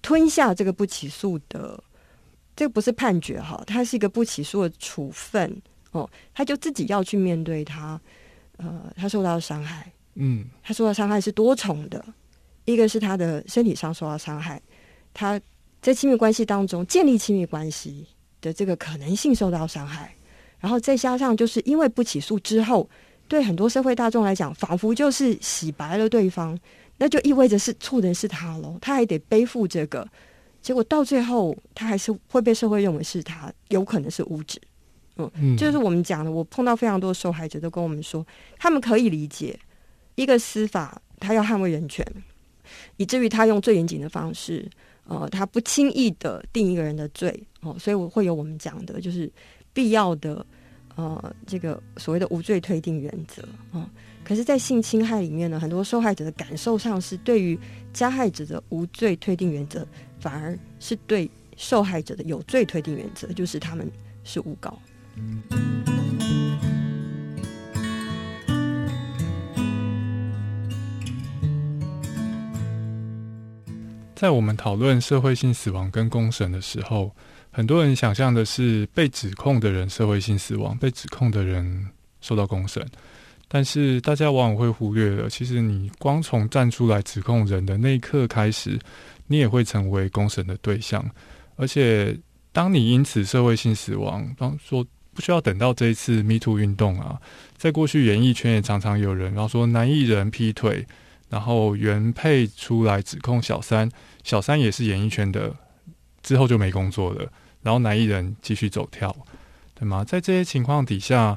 [0.00, 1.82] 吞下这个不起诉的。
[2.56, 5.60] 这个不是判决哈，它是一个不起诉的处分
[5.90, 8.00] 哦，他就自己要去面对他，
[8.58, 12.04] 呃，他受到的伤害，嗯，他受到伤害是多重的，
[12.64, 14.62] 一个是他的身体上受到伤害，
[15.12, 15.40] 他
[15.84, 18.06] 在亲密关系当中建立亲密关系
[18.40, 20.14] 的这个可能性受到伤害，
[20.58, 22.88] 然后再加上就是因为不起诉之后，
[23.28, 26.58] 对很多社会大众来讲，仿佛就是洗白了对方，
[26.96, 30.08] 那就意味着是错的是他喽，他还得背负这个。
[30.62, 34.58] 结果到最后，他还是会被社会认为是他有可能是无知，
[35.16, 36.32] 嗯，就是我们讲的。
[36.32, 38.26] 我碰到非常多受害者都跟我们说，
[38.58, 39.54] 他们可以理解
[40.14, 42.02] 一个司法，他要捍卫人权，
[42.96, 44.66] 以至于他用最严谨的方式，
[45.06, 49.30] 呃，他不轻易的定一个人的罪哦，所以我会有我们讲的，就是
[49.72, 50.44] 必要的
[50.96, 53.88] 呃这个所谓的无罪推定原则啊。
[54.24, 57.58] 可是，在性侵害里面呢，很多受害者的感受上是对于
[57.92, 59.86] 加害者的无罪推定原则，
[60.18, 63.86] 反而是对受害者的有罪推定原则，就是他们
[64.22, 64.80] 是诬告。
[74.24, 77.14] 在我们讨论社会性死亡跟公审的时候，
[77.50, 81.86] 很多人想象的是被指控的人社会性死亡，被指控的人
[82.22, 82.82] 受到公审。
[83.48, 88.78] 但是大家往往会忽略了，其实你光从站出来指控人的那一刻开始，
[89.26, 91.04] 你也会成为公审的对象。
[91.56, 92.18] 而且，
[92.50, 94.82] 当你因此社会性死亡，当说
[95.12, 97.20] 不需要等到这一次 Me Too 运动啊，
[97.58, 100.86] 在过去演艺圈也常常有人，然后说男艺人劈腿。
[101.34, 103.90] 然后原配出来指控小三，
[104.22, 105.52] 小三也是演艺圈的，
[106.22, 107.28] 之后就没工作了。
[107.60, 109.12] 然后男艺人继续走跳，
[109.74, 110.04] 对吗？
[110.04, 111.36] 在这些情况底下，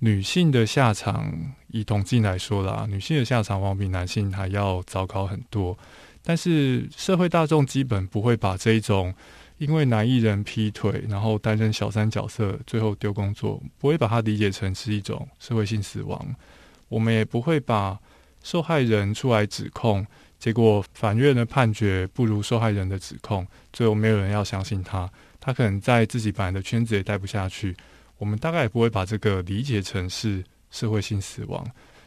[0.00, 1.32] 女性的下场，
[1.68, 5.78] 以统计来说啦，女性的下场往往比男性还要糟糕很多。
[6.22, 9.14] 但是社会大众基本不会把这一种
[9.56, 16.36] 因为男艺人劈腿，然后担任小三角色，最后丢工作，不会把它理解成是一种社会性死亡。
[16.90, 17.98] 我们也不会把。
[18.48, 20.06] 受害人出来指控，
[20.38, 25.06] 结果法院的判决不如受害人的指控，最后没有人要相信他。
[25.38, 27.76] 他可能在自己本来的圈子也待不下去。
[28.16, 31.62] 我们大概也不会把这个理解成是社会性死亡。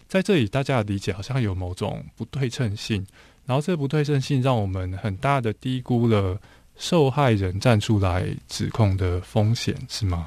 [0.07, 3.05] 在这里，大家的理解好像有某种不对称性，
[3.45, 6.41] 然后这不对称性让我们很大的低估了
[6.75, 10.25] 受害人站出来指控的风险，是吗？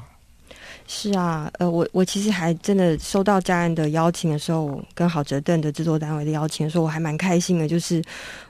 [0.97, 7.67] 是啊，呃，我我其实还真的收到家人的邀请的时候，跟郝哲邓的制作单位的邀请，说我还蛮开心的。
[7.67, 8.01] 就是，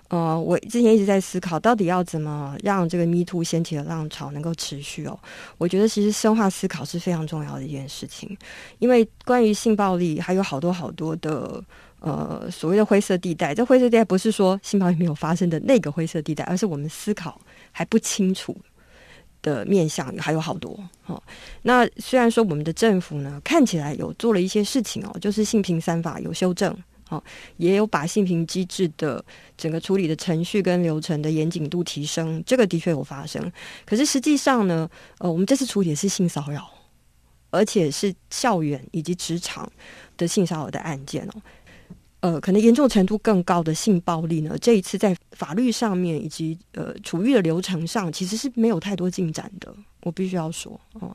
[0.08, 5.18] 呃，我之前一直在思考，到底要怎么让这个 Me Too 掀起的浪潮能够持续哦。
[5.56, 8.36] 我觉得其实深化思考是非常重要的一件事情，
[8.78, 11.64] 因为关于性暴力还有好多好多的
[12.00, 13.54] 呃所谓的灰色地带。
[13.54, 17.40] 这灰色地带不是说性暴力没有发生的那个灰色地带，而是我们思考
[17.72, 18.54] 还不清楚。
[19.44, 20.76] 的面向还有好多
[21.06, 21.22] 哦。
[21.62, 26.76] 那虽然说我们的政府呢看起来有做了一些事情哦，就是性平三法有修正
[27.10, 27.22] 哦，
[27.58, 29.22] 也有把性平机制的
[29.56, 33.52] 整个处理的程序跟流程的严谨度提升，这个的确有发生。
[33.84, 36.68] 可是实际上呢，呃，我们这次处理的是性骚扰，
[37.50, 39.70] 而且是校园以及职场
[40.16, 41.42] 的性骚扰的案件哦。
[42.24, 44.56] 呃，可能严重程度更高的性暴力呢？
[44.58, 49.70] 这一次在法律上面以及呃处遇的流程上，其实是没有太多进展的。
[50.04, 51.14] 我必须要说哦，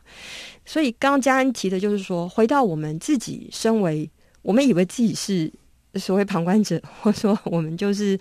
[0.67, 4.07] 所以刚刚嘉恩提的就是说，回到我们自己身为，
[4.43, 5.51] 我们以为自己是
[5.95, 8.15] 所谓旁观者， 或者说我们就是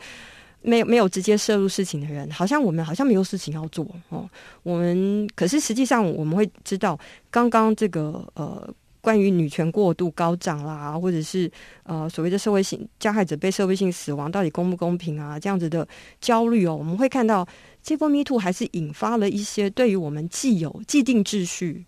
[0.63, 4.27] 没有没有直接涉入事情的人，好像我们好像没有事情要做哦。
[4.63, 6.99] 我们可是实际上我们会知道，
[7.31, 8.67] 刚刚这个呃。
[9.09, 11.51] 关于女权过度高涨啦，或者是
[11.85, 15.41] 呃所谓的社会性加害者被社会性死亡，到底公不公平啊？
[15.41, 15.89] 这样子的
[16.21, 17.49] 焦虑哦，我们会看到
[17.83, 21.87] 这波 Me Too 还是引发了一些对于我们既有既定秩序，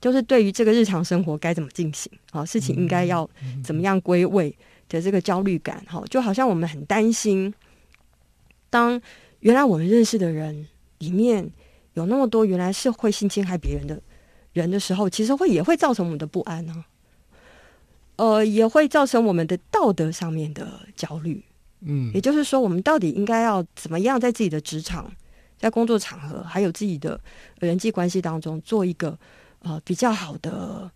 [0.00, 3.28] 就是对于这个日常生活该怎么进行啊，事情应该要
[3.64, 4.56] 怎么样归位
[4.88, 7.52] 的这个焦虑感哈，就好像我们很担心，
[8.70, 9.02] 当
[9.40, 11.50] 原来我们认识的人里面
[11.94, 14.00] 有那么多原来是会性侵害别人的。
[14.52, 16.84] 人的时候，其实会也会造成我们的不安呢，
[18.16, 21.42] 呃，也会造成我们的道德上面的焦虑。
[21.80, 25.10] 嗯，也就是说，我们到底应该要怎么样在自己的职场、
[25.58, 27.18] 在工作场合，还有自己的
[27.58, 29.18] 人际关系当中，做一个
[29.60, 30.90] 呃比较好的，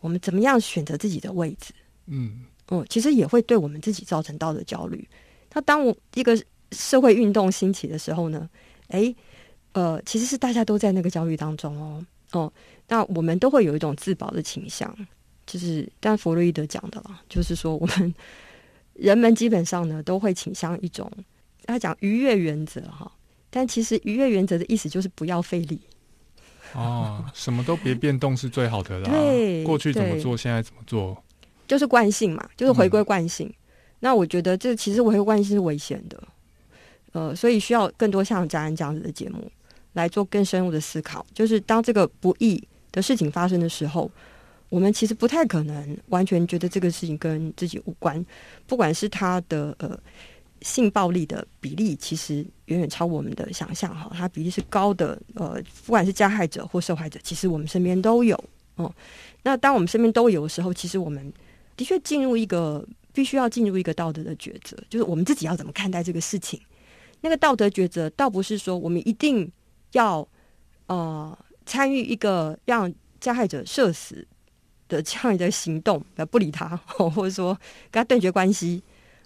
[0.00, 1.72] 我们怎么样选择自己的位置？
[2.06, 5.08] 嗯，哦，其实也会对我们自己造成道德焦虑。
[5.52, 6.36] 那当我一个
[6.72, 8.50] 社会运动兴起的时候呢，
[8.88, 9.14] 哎，
[9.70, 12.04] 呃，其实是大家都在那个焦虑当中哦，
[12.40, 12.52] 哦。
[12.88, 14.94] 那我们都会有一种自保的倾向，
[15.46, 18.14] 就是但弗洛伊德讲的啦，就是说我们
[18.92, 21.10] 人们基本上呢都会倾向一种
[21.64, 23.10] 他讲愉悦原则哈，
[23.48, 25.80] 但其实愉悦原则的意思就是不要费力
[26.74, 29.10] 哦，什么都别变动是最好的啦。
[29.10, 31.16] 对，过去怎么做，现在怎么做，
[31.66, 33.50] 就是惯性嘛，就是回归惯性。
[34.00, 36.22] 那我觉得这其实回归惯性是危险的，
[37.12, 39.50] 呃，所以需要更多像家人这样子的节目
[39.94, 42.62] 来做更深入的思考，就是当这个不易。
[42.92, 44.08] 的事情发生的时候，
[44.68, 48.24] 我们其实不太可能完全觉得这个事情跟自己无关。
[48.68, 49.98] 不管是他的呃
[50.62, 55.20] 性暴力的比例，其实远远超我们的想象哈，它比例是高的。
[55.34, 58.36] 呃，不管是加害者或受害者，其实我们身边都有
[58.76, 58.94] 哦。
[59.42, 61.32] 那当我们身边都有的时候，其实我们
[61.76, 66.60] 的确进入一个必须要进入一个道德的抉择，就是我们自己要怎么看待这个事情。
[67.22, 69.50] 那个道德抉择，倒不是说我们一定
[69.94, 70.26] 要
[70.86, 74.24] 呃参与一个让加害者社死
[74.86, 77.52] 的这样一个行动，不理他， 或者说
[77.90, 78.80] 跟他断绝关系。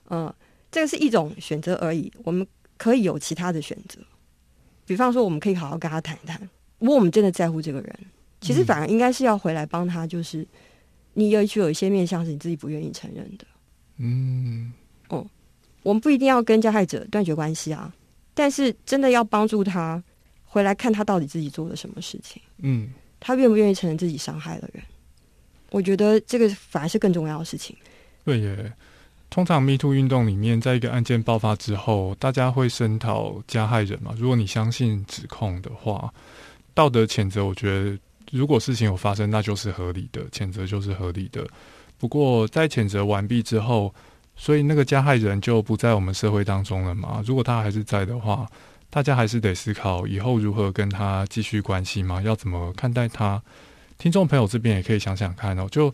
[0.08, 0.32] 嗯，
[0.70, 2.10] 这个是一种选择而已。
[2.24, 4.00] 我们可以有其他的选择，
[4.86, 6.40] 比方说，我们可以好好跟他谈一谈。
[6.78, 7.98] 如果我们真的在乎这个人，
[8.40, 10.46] 其实反而应该是要回来帮他，就是
[11.14, 13.44] 你也许有一些面向是你自己不愿意承认的。
[13.96, 14.72] 嗯，
[15.08, 15.26] 哦。
[15.82, 17.92] 我们不一定要跟加害者断绝关系啊，
[18.34, 20.02] 但是真的要帮助他
[20.48, 22.42] 回来看他到底自己做了什么事情。
[22.58, 24.82] 嗯，他愿不愿意承认自己伤害了人？
[25.70, 27.76] 我觉得这个反而是更重要的事情。
[28.24, 28.72] 对耶，
[29.28, 34.14] 通常 Me Too 运动里面，在一个案件爆发之后，大家会声讨加害人嘛。
[34.16, 36.12] 如果你相信指控的话，
[36.72, 37.98] 道德谴责，我觉得
[38.32, 41.46] 如果事情有发生，那就是合理的，谴责就是合理的。
[41.98, 43.94] 不过在谴责完毕之后，
[44.36, 47.22] 所以那个加害人就不在我们社会当中了嘛？
[47.26, 48.46] 如果他还是在的话，
[48.90, 52.22] 大家还是得思考以后如何跟他继续关系吗？
[52.22, 53.42] 要怎么看待他？
[53.98, 55.66] 听众朋友这边也可以想想看哦。
[55.70, 55.92] 就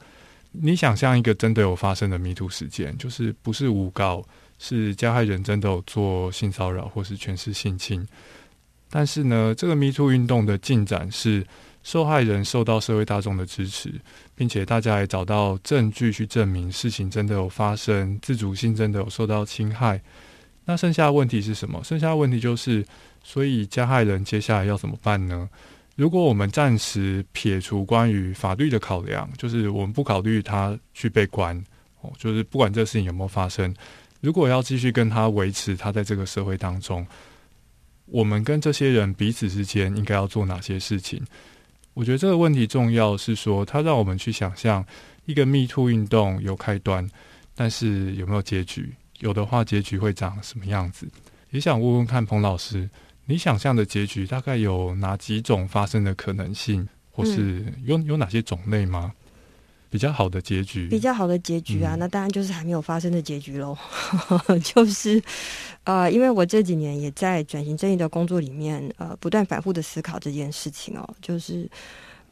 [0.53, 4.25] 你想象一个真的有发生的迷途事件，就是不是诬告，
[4.59, 8.07] 是加害人真的有做性骚扰或是全是性侵，
[8.91, 11.47] 但是呢，这个迷途运动的进展是。
[11.87, 13.93] 受害人受到社会大众的支持，
[14.35, 20.01] 并且大家也找到证据去证明事情真的有发生，自主性真的有受到侵害。
[20.65, 21.83] 那剩下的问题是什么？
[21.85, 22.85] 剩下的问题就是，
[23.23, 25.49] 所以加害人接下来要怎么办呢？
[25.97, 31.57] 如果我们暂时撇除关于法律的考量，就是我们不考虑他去被关，
[32.01, 33.73] 哦，就是不管这事情有没有发生，
[34.21, 37.07] 如果要继续跟他维持他在这个社会当中，
[38.07, 41.23] 我们跟这些人彼此之间应该要做哪些事情？
[41.93, 44.85] 我觉得这个问题重要是说，它让我们去想象
[45.27, 47.09] 一个 Me Too 运动有开端，
[47.55, 48.93] 但是有没有结局？
[49.21, 51.09] 有的话，结局会长什么样子？
[51.51, 52.89] 也想问问看彭老师，
[53.27, 59.13] 你想象的结局大概有哪几种发生的可能性，或是有有哪些种类吗？
[59.89, 63.79] 比较好的结局，比较好的结局啊，那当然就是还没有发生的结局喽。
[64.65, 65.23] 就是
[65.85, 71.71] 呃，因为我这几年也在转型正义的工作里面，呃，不断反复的思考这件事情哦，就是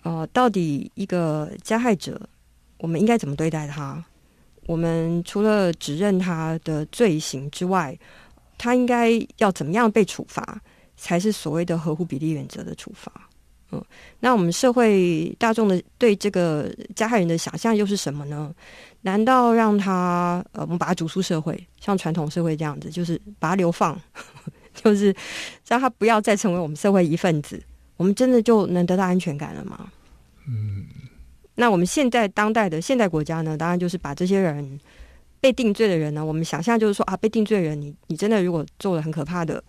[0.02, 2.20] 呃，到底一个加害者，
[2.78, 4.04] 我们应该怎么对待他？
[4.66, 7.98] 我们除了指认他的罪行之外，
[8.58, 10.60] 他应该要怎么样被处罚，
[10.96, 13.10] 才是所谓的合乎比例原则的处罚？
[13.72, 13.82] 嗯，
[14.20, 18.54] 那我们社会大众的对这个加害人的想象又是什么呢？
[19.00, 23.98] 难道让他呃，我们把他逐出社会，像传统社会这样子，就是把他流放，
[24.74, 25.12] 就是
[25.66, 27.60] 让他不要再成为我们社会一份子，
[27.96, 29.90] 我们真的就能得到安全感了吗？
[30.46, 30.84] 嗯，
[31.62, 34.80] 那我们现在当代的现代国家呢，当然就是把这些人
[35.40, 39.62] 被定罪的人呢，我们想象就是说啊，被定罪人，你你真的如果做了很可怕的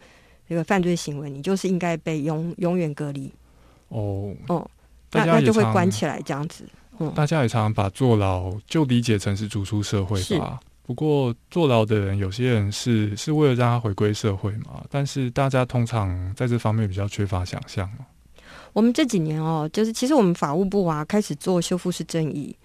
[0.50, 3.32] 这个犯罪行为，你就是应该被永永远隔离。
[3.90, 4.68] 哦哦，
[5.12, 6.66] 那那就会关起来这样子。
[6.98, 10.60] 嗯，大家也常常把坐牢就理解成是逐出社会吧。
[10.82, 14.84] 不过坐牢的人，有些人是是为了让他回归社会嘛。
[14.90, 17.88] 但是大家通常在这方面比较缺乏想象。
[18.74, 22.56] 我们这几年哦，就是其实我们法务部啊，开始做修复式正义，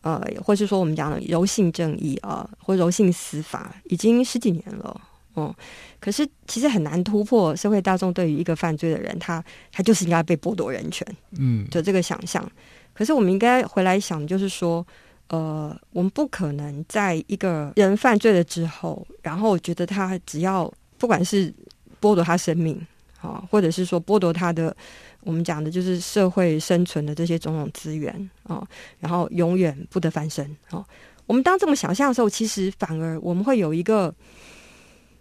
[0.00, 5.00] 呃，或是说我们讲的柔性正义啊，或柔性司法，已经十几年了。
[5.36, 5.54] 嗯，
[6.00, 11.06] 可是其实很难突破社会大众对于一个犯罪的人，他他就是应该被剥夺人权，
[11.38, 12.44] 嗯，的这个想象。
[12.92, 14.84] 可是我们应该回来想，就是说，
[15.28, 21.52] 呃，我们不可能在一个人犯罪了之后，然后觉得他只要不管是
[22.00, 22.84] 剥夺他生命
[23.20, 24.74] 啊，或者是说剥夺他的
[25.20, 28.66] 我们讲的就是社会生存的这些种种资源啊，
[28.98, 30.84] 然后永远不得翻身啊。
[31.26, 34.14] 我们当这么想象的时候，其实反而我们会有一个。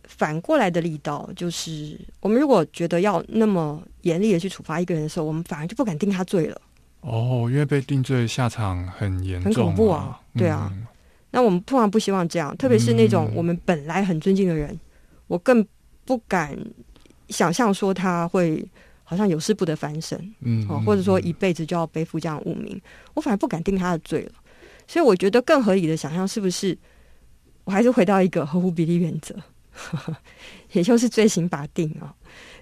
[0.09, 6.61] 反过来的力道，就是我们如果觉得要那么严厉的去处罚一个人的时候，我们反而就不敢定他罪了。
[7.01, 10.17] 哦，因为被定罪下场很严重，很恐怖啊！
[10.33, 10.71] 对啊，
[11.31, 14.79] 那我们通常不希望这样，特别是那种我们本来很尊敬的人，
[15.27, 15.63] 我更
[16.05, 16.57] 不敢
[17.29, 18.65] 想象说他会
[19.03, 22.79] 好像有事不得翻身，嗯，或者说一辈子就要背负这样污名，
[23.13, 24.31] 我反而不敢定他的罪了。
[24.87, 26.77] 所以我觉得更合理的想象是不是，
[27.63, 29.35] 我还是回到一个合乎比例原则。
[30.73, 32.11] 也就是罪行法定啊，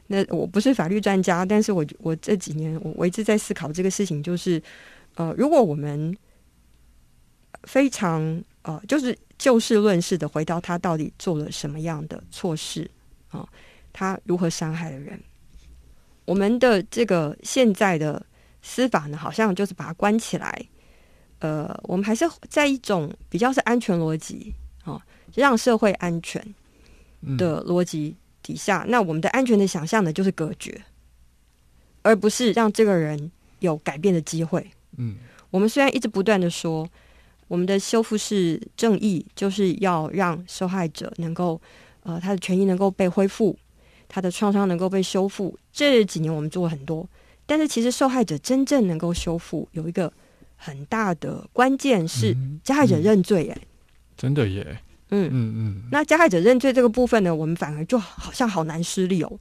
[0.08, 4.62] 那我不是法律专家，但是我我这几年我我一直在思考这个事情，就是
[5.16, 6.14] 呃，如果我们
[7.64, 12.90] 非常呃，就是就事论事的回到他到底做了什么样的错事
[13.30, 13.48] 啊，
[13.98, 15.18] 他如何伤害了人，
[16.26, 18.22] 我们的这个现在的
[18.62, 20.66] 司法呢，好像就是把他关起来，
[21.40, 24.54] 呃，我们还是在一种比较是安全逻辑。
[24.84, 25.02] 哦，
[25.34, 26.44] 让社会安全
[27.38, 30.80] 的逻辑底下，那我们的安全的想象呢，就是隔绝，
[32.04, 34.70] 而不是让这个人有改变的机会。
[34.98, 35.16] 嗯，
[35.50, 36.88] 我们虽然一直不断的说，
[37.48, 41.60] 我们的修复式正义就是要让受害者能够，
[42.04, 43.58] 呃，他的权益能够被恢复，
[44.16, 45.60] 他的创伤能够被修复。
[45.74, 47.06] 这几年我们做了很多，
[47.46, 50.10] 但是其实受害者真正能够修复，有一个
[50.56, 53.50] 很大的关键是加害者认罪。
[53.50, 53.58] 哎，
[54.16, 54.80] 真的耶。
[55.10, 55.84] 嗯嗯嗯。
[55.92, 59.40] 那加害者认罪这个部分呢，我们反而就好像好难施力哦，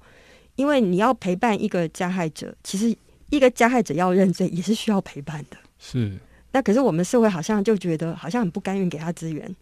[0.57, 2.97] 因为你要陪伴一个加害者，其实。
[3.31, 6.17] 一个加害者要认罪也是需要陪伴的，是。
[6.53, 9.57] 那可是我们社会好像就觉得好像很不甘愿给他资源。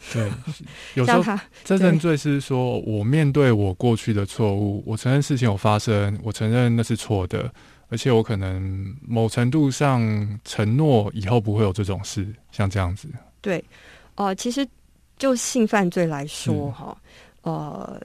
[0.12, 0.30] 对，
[0.94, 7.52] 有时候真正罪是说我面对我过去的错误，我承认事情有发生，我承认那是错的，
[7.88, 13.08] 而且我可能某程度上承诺以后不会有这种事，像这样子。
[13.40, 13.62] 对，
[14.16, 14.66] 哦，其实
[15.18, 16.96] 就性犯罪来说，哈，
[17.42, 18.00] 呃。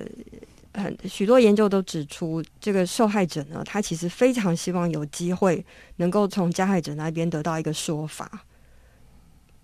[0.75, 5.63] 很许多研究都指出，这个受害者呢，他其实非常希望有机会
[5.97, 8.43] 能够从加害者那边得到一个说法。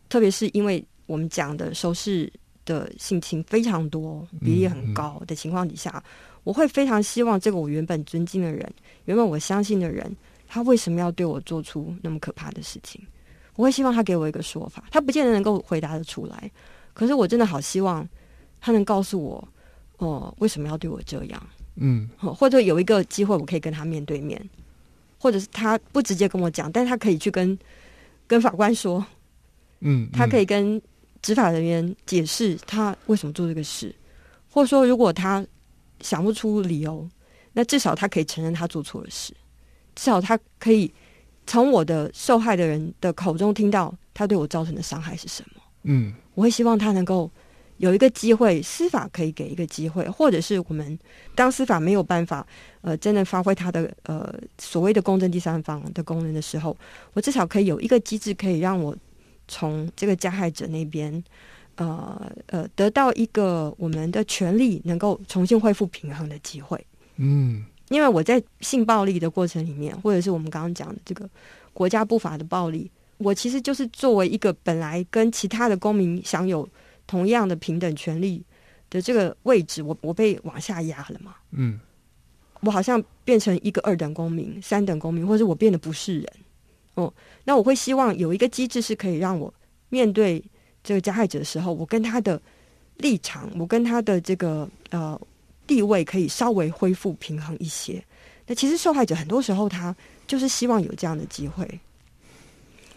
[0.07, 2.31] 特别是因为我们讲的收视
[2.65, 6.01] 的性侵非常多，比例很高的情况底下，
[6.43, 8.71] 我会非常希望这个我原本尊敬的人，
[9.05, 10.15] 原本我相信的人，
[10.47, 13.01] 他为什么要对我做出那么可怕的事情？
[13.55, 14.85] 我会希望他给我一个说法。
[14.91, 16.51] 他不见得能够回答得出来，
[16.93, 18.07] 可是我真的好希望
[18.61, 19.47] 他能告诉我。
[19.97, 21.49] 哦，为什么要对我这样？
[21.75, 24.41] 嗯，或者有一个机会，我可以跟他面对面，
[25.17, 27.57] 或者是他不直接跟我讲，但他可以去跟
[28.27, 29.05] 跟法官说，
[29.81, 30.81] 嗯，他可以跟
[31.21, 33.93] 执法人员解释他为什么做这个事，
[34.51, 35.45] 或者说如果他
[36.01, 37.07] 想不出理由，
[37.53, 39.33] 那至少他可以承认他做错了事，
[39.95, 40.91] 至少他可以
[41.45, 45.61] 从我的受害的人的口中听到他对我造成的伤害是什么。
[45.83, 47.29] 嗯，我会希望他能够。
[47.79, 50.99] 有一个机会，司法可以给一个机会，或者是我们
[51.33, 52.45] 当司法没有办法，
[52.81, 56.75] 呃，真的发挥他的呃所谓的公正第三方的功能的时候，
[57.13, 58.93] 我至少可以有一个机制，可以让我
[59.49, 61.21] 从这个加害者那边，
[61.75, 66.81] 呃呃，得到一个我们的权利能够重新恢复平衡的机会。
[67.17, 71.29] 嗯，因为我在性暴力的过程里面，或者是我们刚刚讲的这个
[71.73, 76.65] 国家不法的暴力，我其实就是作为一个本来跟其他的公民享有。
[77.09, 78.39] 同样的平等权利
[78.87, 81.33] 的这个位置，我我被往下压了嘛？
[81.49, 81.79] 嗯，
[82.59, 86.31] 我好像变成一个二等公民、三等公民，或者我变得不是人。
[86.99, 87.13] 哦，
[87.45, 89.53] 那我会希望有一个机制是可以让我
[89.89, 90.43] 面对
[90.83, 92.41] 这个加害者的时候，我跟他的
[92.97, 95.19] 立场，我跟他的这个呃
[95.65, 98.03] 地位可以稍微恢复平衡一些。
[98.45, 99.95] 那其实受害者很多时候他
[100.27, 101.67] 就是希望有这样的机会。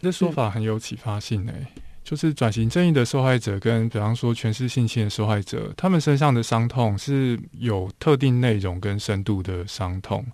[0.00, 1.66] 这说法很有启发性诶。
[2.04, 10.26] 就是转型正义的受害者，跟比方说全是性侵的受害者，他们身上的伤痛是有特定内容跟深度的伤痛。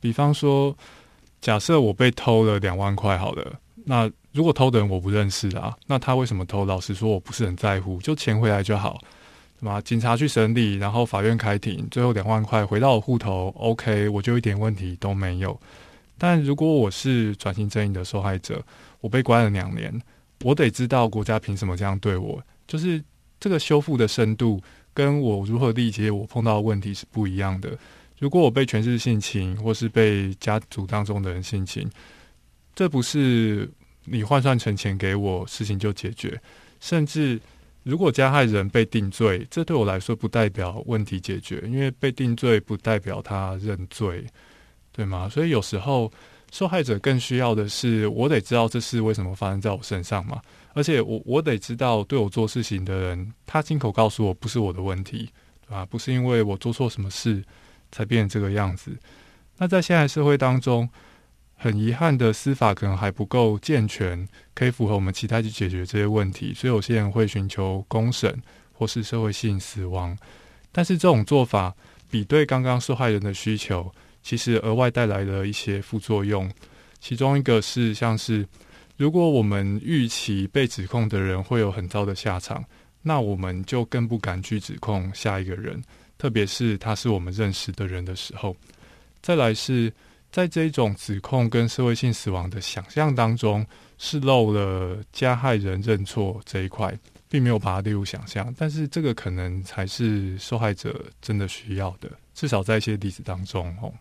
[0.00, 0.74] 比方说，
[1.42, 3.52] 假设我被偷了两万块，好了，
[3.84, 6.64] 那如果偷的人我不认识啊，那他为什么偷？
[6.64, 8.98] 老实说，我不是很在乎，就钱回来就好，
[9.60, 9.80] 对吗？
[9.80, 15.60] 警察去审理，然后法院开庭，最后两万块回到我户头，OK，我就一点问题都没有。
[16.16, 18.62] 但如果我是转型正义的受害者，
[19.00, 20.00] 我被关了两年。
[20.44, 23.02] 我得知道国家凭什么这样对我，就是
[23.40, 24.60] 这个修复的深度
[24.94, 27.76] 跟我如何理解我碰到的问题是不一样的。
[28.22, 31.90] 如果我被全是性侵，或是被家族当中的人性侵，
[32.72, 33.68] 这不是
[34.04, 36.40] 你换算成钱给我，事情就解决。
[36.78, 37.40] 甚至
[37.82, 44.24] 如果加害人被定罪，这对我来说不代表问题解决，因为被定罪不代表他认罪，
[44.92, 45.28] 对吗？
[45.28, 46.08] 所以有时候。
[46.52, 50.38] 受害者更需要的是，我得知道这事为什么发生在我身上嘛，
[50.74, 55.30] 而且我我得知道对我做事情的人，他亲口告诉我不是我的问题，
[55.70, 55.86] 啊？
[55.86, 57.42] 不是因为我做错什么事
[57.92, 58.90] 才变成这个样子。
[59.58, 60.88] 那在现在社会当中，
[61.54, 70.18] 很遗憾的司法可能还不够健全，可以符合我们期待去解决这些问题，所以有些人会寻求公审或是社会性死亡。
[70.72, 71.72] 但是这种做法
[72.10, 73.92] 比对刚刚受害人的需求。
[74.24, 76.48] 其实额外带来了一些副作用，
[77.00, 78.46] 其中一个是像是，
[78.96, 82.64] 如果我们预期被指控的人会有很糟的下场，
[83.02, 85.82] 那我们就更不敢去指控下一个人，
[86.22, 88.54] 特别是他是我们认识的人的时候。
[89.20, 89.92] 再来是
[90.30, 93.66] 在这种指控跟社会性死亡的想象当中，
[93.98, 96.96] 是漏了加害人认错这一块，
[97.28, 103.92] 并没有把它列入想象，但是这个可能才是受害者真的需要的，至少在一些例子当中，哦。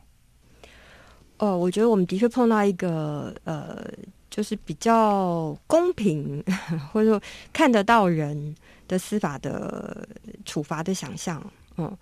[1.38, 3.92] 呃，我觉得我们的确碰到一个呃，
[4.30, 6.44] 就是比较公平，
[6.94, 7.20] 或者说
[7.52, 8.56] 看得到人
[8.88, 10.08] 的司法的
[10.46, 11.44] 处罚的想象。
[11.78, 11.98] 嗯，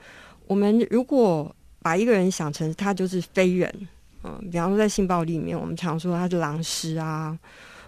[0.48, 3.88] 我们如果把一个人想成他就是非人，
[4.24, 7.38] 嗯，比方说在性暴力里面，我们常说他是狼师啊，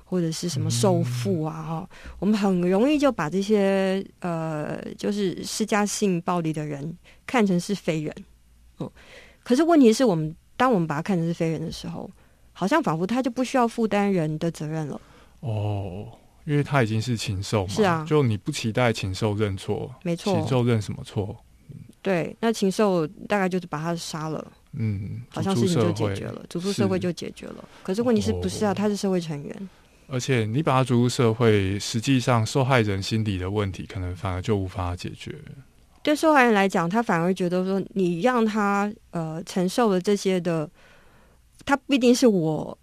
[0.04, 8.16] 或者是什么受父啊，哈，我们很容易就把这些呃，就是施加性暴力的人看成是非人。
[8.80, 8.90] 嗯，
[9.44, 10.36] 可是问题是我们。
[10.58, 12.08] 当我们把他看成是非人的时候，
[12.54, 15.02] 好像仿佛他就不需要负担人的责任了。
[15.40, 16.06] 哦，
[16.46, 17.74] 因为他已经是禽兽嘛。
[17.74, 21.36] 是啊，就你不期待禽兽认错，没错，禽兽认什么错？
[22.02, 24.52] 对，那禽兽大概就是把他杀了。
[24.74, 27.64] 嗯，好像事情就解决了，逐出社会就解决了。
[27.84, 28.74] 可是问题是不是啊？
[28.74, 29.70] 他是社会成员，
[30.08, 35.36] 而且你把他逐入社会，实际上受害人心理的问题可能反而就无法解决。
[36.02, 40.68] 对受害人来讲，他反而觉得说，你让他呃承受了这些的，
[41.66, 42.76] 他不一定是我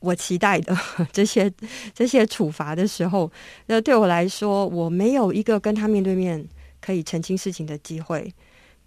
[0.00, 0.76] 我期待的
[1.12, 1.50] 这些
[1.94, 3.30] 这些处罚的时候，
[3.66, 6.44] 那对我来说，我没有一个跟他面对面
[6.80, 8.30] 可以澄清事情的机会，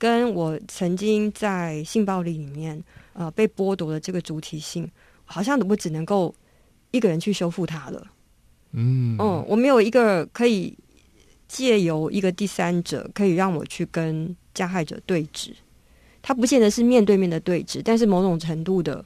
[0.02, 2.84] 跟我曾经在性暴力里面
[3.14, 4.90] 呃被剥夺的这个主体性，
[5.26, 6.34] 好像我只能够
[6.90, 8.08] 一个人去修复它了。
[8.72, 10.76] 嗯嗯，我没有一个可以。
[11.52, 15.52] 借由一个第三者，可以让我去跟加害者对峙。
[16.22, 19.04] 他不见得是面对面的对峙，但是某种程度的，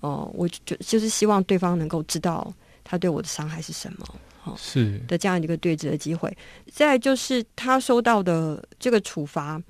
[0.00, 4.04] 哦，我就就是希望对方能够知道他对我的伤害是什么，
[4.42, 6.36] 哦，是的这样一个对峙的机会。
[6.72, 9.62] 再就是他收到的这个处罚，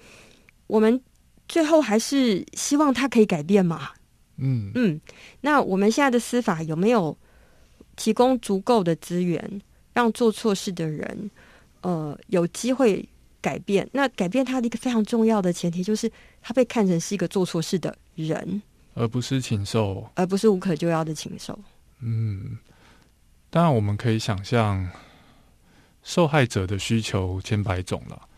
[0.67, 1.01] 我们
[1.49, 3.91] 最后还是希望他可以改变嘛？
[4.37, 5.01] 嗯嗯。
[5.43, 7.17] 那我们现在的司法有没有
[7.97, 9.61] 提供足够的资源，
[9.93, 11.31] 让做错事的人？
[11.83, 13.07] 呃，有机会
[13.43, 13.87] 改变。
[13.93, 16.11] 那改变他的一个非常重要的前提，就是
[16.41, 18.63] 他被看成是一个做错事的人，
[18.95, 21.59] 而不是禽兽，而不是无可救药的禽兽。
[22.01, 22.57] 嗯，
[23.51, 24.89] 当然我们可以想象，
[26.03, 28.29] 受害者的需求千百种了，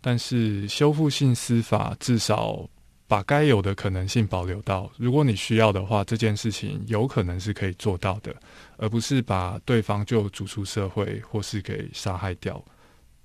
[0.00, 2.68] 但是修复性司法至少
[3.06, 8.34] 把该有的可能性保留到，如果你需要的话，这件事情有可能是可以做到的，
[8.76, 12.62] 而不是把对方就逐出社会或是给杀害掉。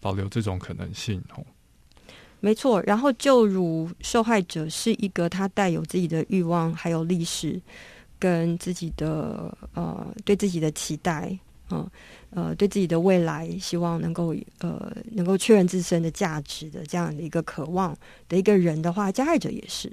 [0.03, 1.21] 保留这种可能性，
[2.39, 2.81] 没错。
[2.81, 7.61] 然后，就如受害者是一个他带有自己的欲望，还有历史，
[8.17, 11.37] 跟自己的呃对自己的期待，
[11.71, 11.89] 嗯
[12.31, 17.97] 呃对自己的未来希望能够呃能够确认自身的价值的这样的一个渴望
[18.29, 19.91] 的一个人的话，加害者也是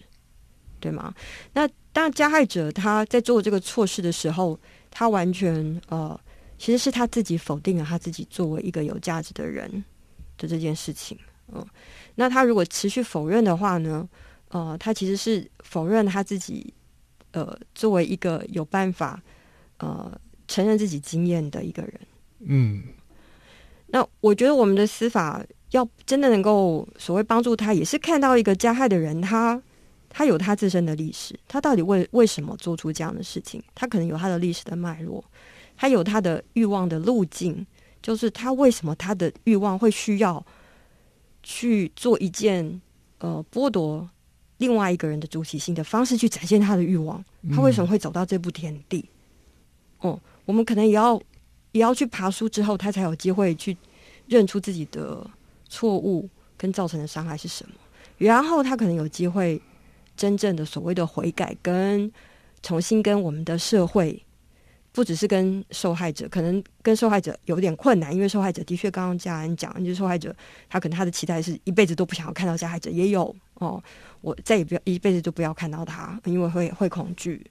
[0.80, 1.14] 对吗？
[1.52, 4.58] 那当，加害者他在做这个错事的时候，
[4.90, 6.18] 他完全呃
[6.58, 9.84] 其实是他自己否定了他自己作为一个有价值的人。
[10.40, 11.18] 的这件事情，
[11.52, 11.66] 嗯，
[12.14, 14.08] 那他如果持续否认的话呢？
[14.50, 16.72] 呃，他其实是否认他自己，
[17.32, 19.20] 呃，作为一个有办法，
[19.78, 20.16] 呃，
[20.48, 21.92] 承认自己经验的一个人。
[22.40, 22.82] 嗯，
[23.86, 29.62] 那我觉得我们的司法要真的能够所谓帮助他，也是看到一个加害的人，他
[30.08, 33.62] 他有他自身的历史，他到底为为什么做出这样的事情？
[33.74, 35.22] 他可能有他的历史的脉络，
[35.76, 37.64] 他有他的欲望的路径。
[38.00, 40.42] 就是他为什么他的欲望会需要
[41.42, 42.80] 去做一件
[43.18, 44.08] 呃剥夺
[44.58, 47.22] 另外一个人的主体性的方式去展现他的欲望？
[47.52, 49.04] 他为什么会走到这步田地？
[50.00, 51.20] 哦，我们可能也要
[51.72, 53.76] 也要去爬书之后，他才有机会去
[54.26, 55.28] 认出自己的
[55.68, 57.74] 错误跟造成的伤害是什么，
[58.16, 59.60] 然后他可能有机会
[60.16, 62.10] 真正的所谓的悔改，跟
[62.62, 64.22] 重新跟我们的社会。
[64.90, 70.34] 不只是跟受害者，可能跟受害者有点困难，因为受害者的确刚刚家人讲，就是受害者
[70.68, 73.82] 他可能他的期待是一辈子都不想要看到加害者，也有哦，
[74.20, 77.44] 我再也不要一辈子都不要看到他，因为会会恐惧。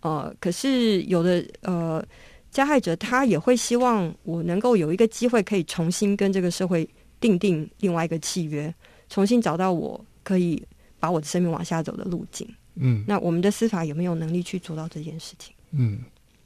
[0.00, 2.04] 呃，可是有的呃
[2.50, 6.88] 加害者他也会希望我能够有一个机会可以重新跟这个社会
[7.20, 8.74] 定定另外一个契约，
[9.08, 10.62] 重新找到我可以
[10.98, 12.48] 把我的生命往下走的路径。
[12.74, 15.54] 嗯，那我们的司法有没有能力去做到这件事情？
[15.72, 16.00] 嗯。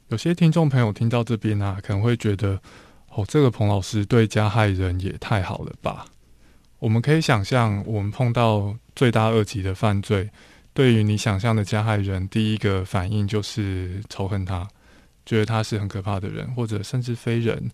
[0.09, 2.61] 有些听众朋友听到这边啊，可能会觉得，
[3.09, 6.05] 哦，这个彭老师对加害人也太好了吧？
[6.79, 10.29] 我们可以想象，我们碰到罪大恶极的犯罪，
[10.73, 14.67] 对于你想象的加害人，第一个反应就是仇恨他，
[15.25, 17.71] 觉得他是很可怕的人，或者甚至非人。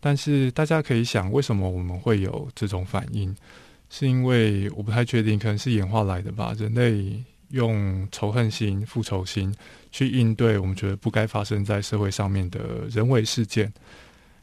[0.00, 3.34] 但是大家可以想，为什么我们会有这种反应？
[3.88, 6.54] 是因为我不太确定，可能是演化来的吧？
[6.58, 7.24] 人类。
[7.50, 9.52] 用仇恨心、复仇心
[9.90, 13.72] 去应对我们觉得不该发生在社会上面的人为事件，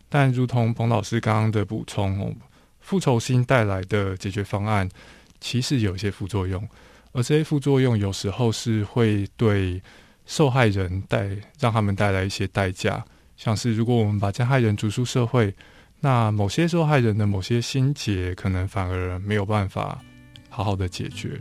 [0.10, 2.36] 但如同彭老师刚刚的补充，
[2.88, 4.88] 复仇心带来的解决方案
[5.42, 6.66] 其实有一些副作用，
[7.12, 9.82] 而这些副作用有时候是会对
[10.26, 11.30] 受害人带
[11.60, 13.04] 让他们带来一些代价，
[13.36, 15.54] 像是如果我们把加害人逐出社会，
[16.00, 20.02] 那某些受害人的某些心结可能反而没有办法
[20.48, 21.38] 好好的解决。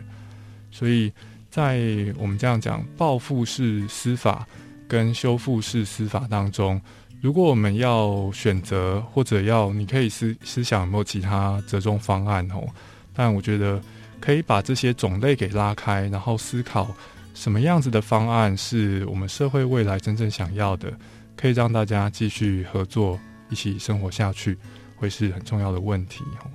[0.73, 1.13] 所以
[1.49, 1.79] 在
[2.19, 4.45] 我们这样讲报复式司法
[4.89, 6.83] 跟修复式司法当中，
[7.21, 12.67] 如果我们要选择或者要，你可以思思想有没有其他折中方案哦。
[13.13, 13.81] 但我觉得
[14.21, 16.89] 可以把这些种类给拉开，然后思考。
[17.35, 20.93] 什么样子的方案是我们社会未来真正想要的？
[21.37, 24.57] 可以让大家继续合作，一起生活下去，
[24.97, 26.49] 会是很重要的问题哦。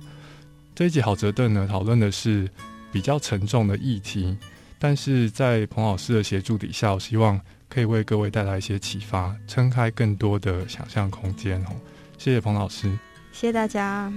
[0.74, 2.50] 这一集好折凳呢，讨论的是
[2.90, 4.36] 比较沉重的议题，
[4.78, 7.40] 但是在彭老师的协助底下，我希望
[7.72, 11.68] 可以为各位带来一些启发，撑开更多的想象空间哦！
[12.18, 12.90] 谢谢彭老师，
[13.32, 14.12] 谢谢大家。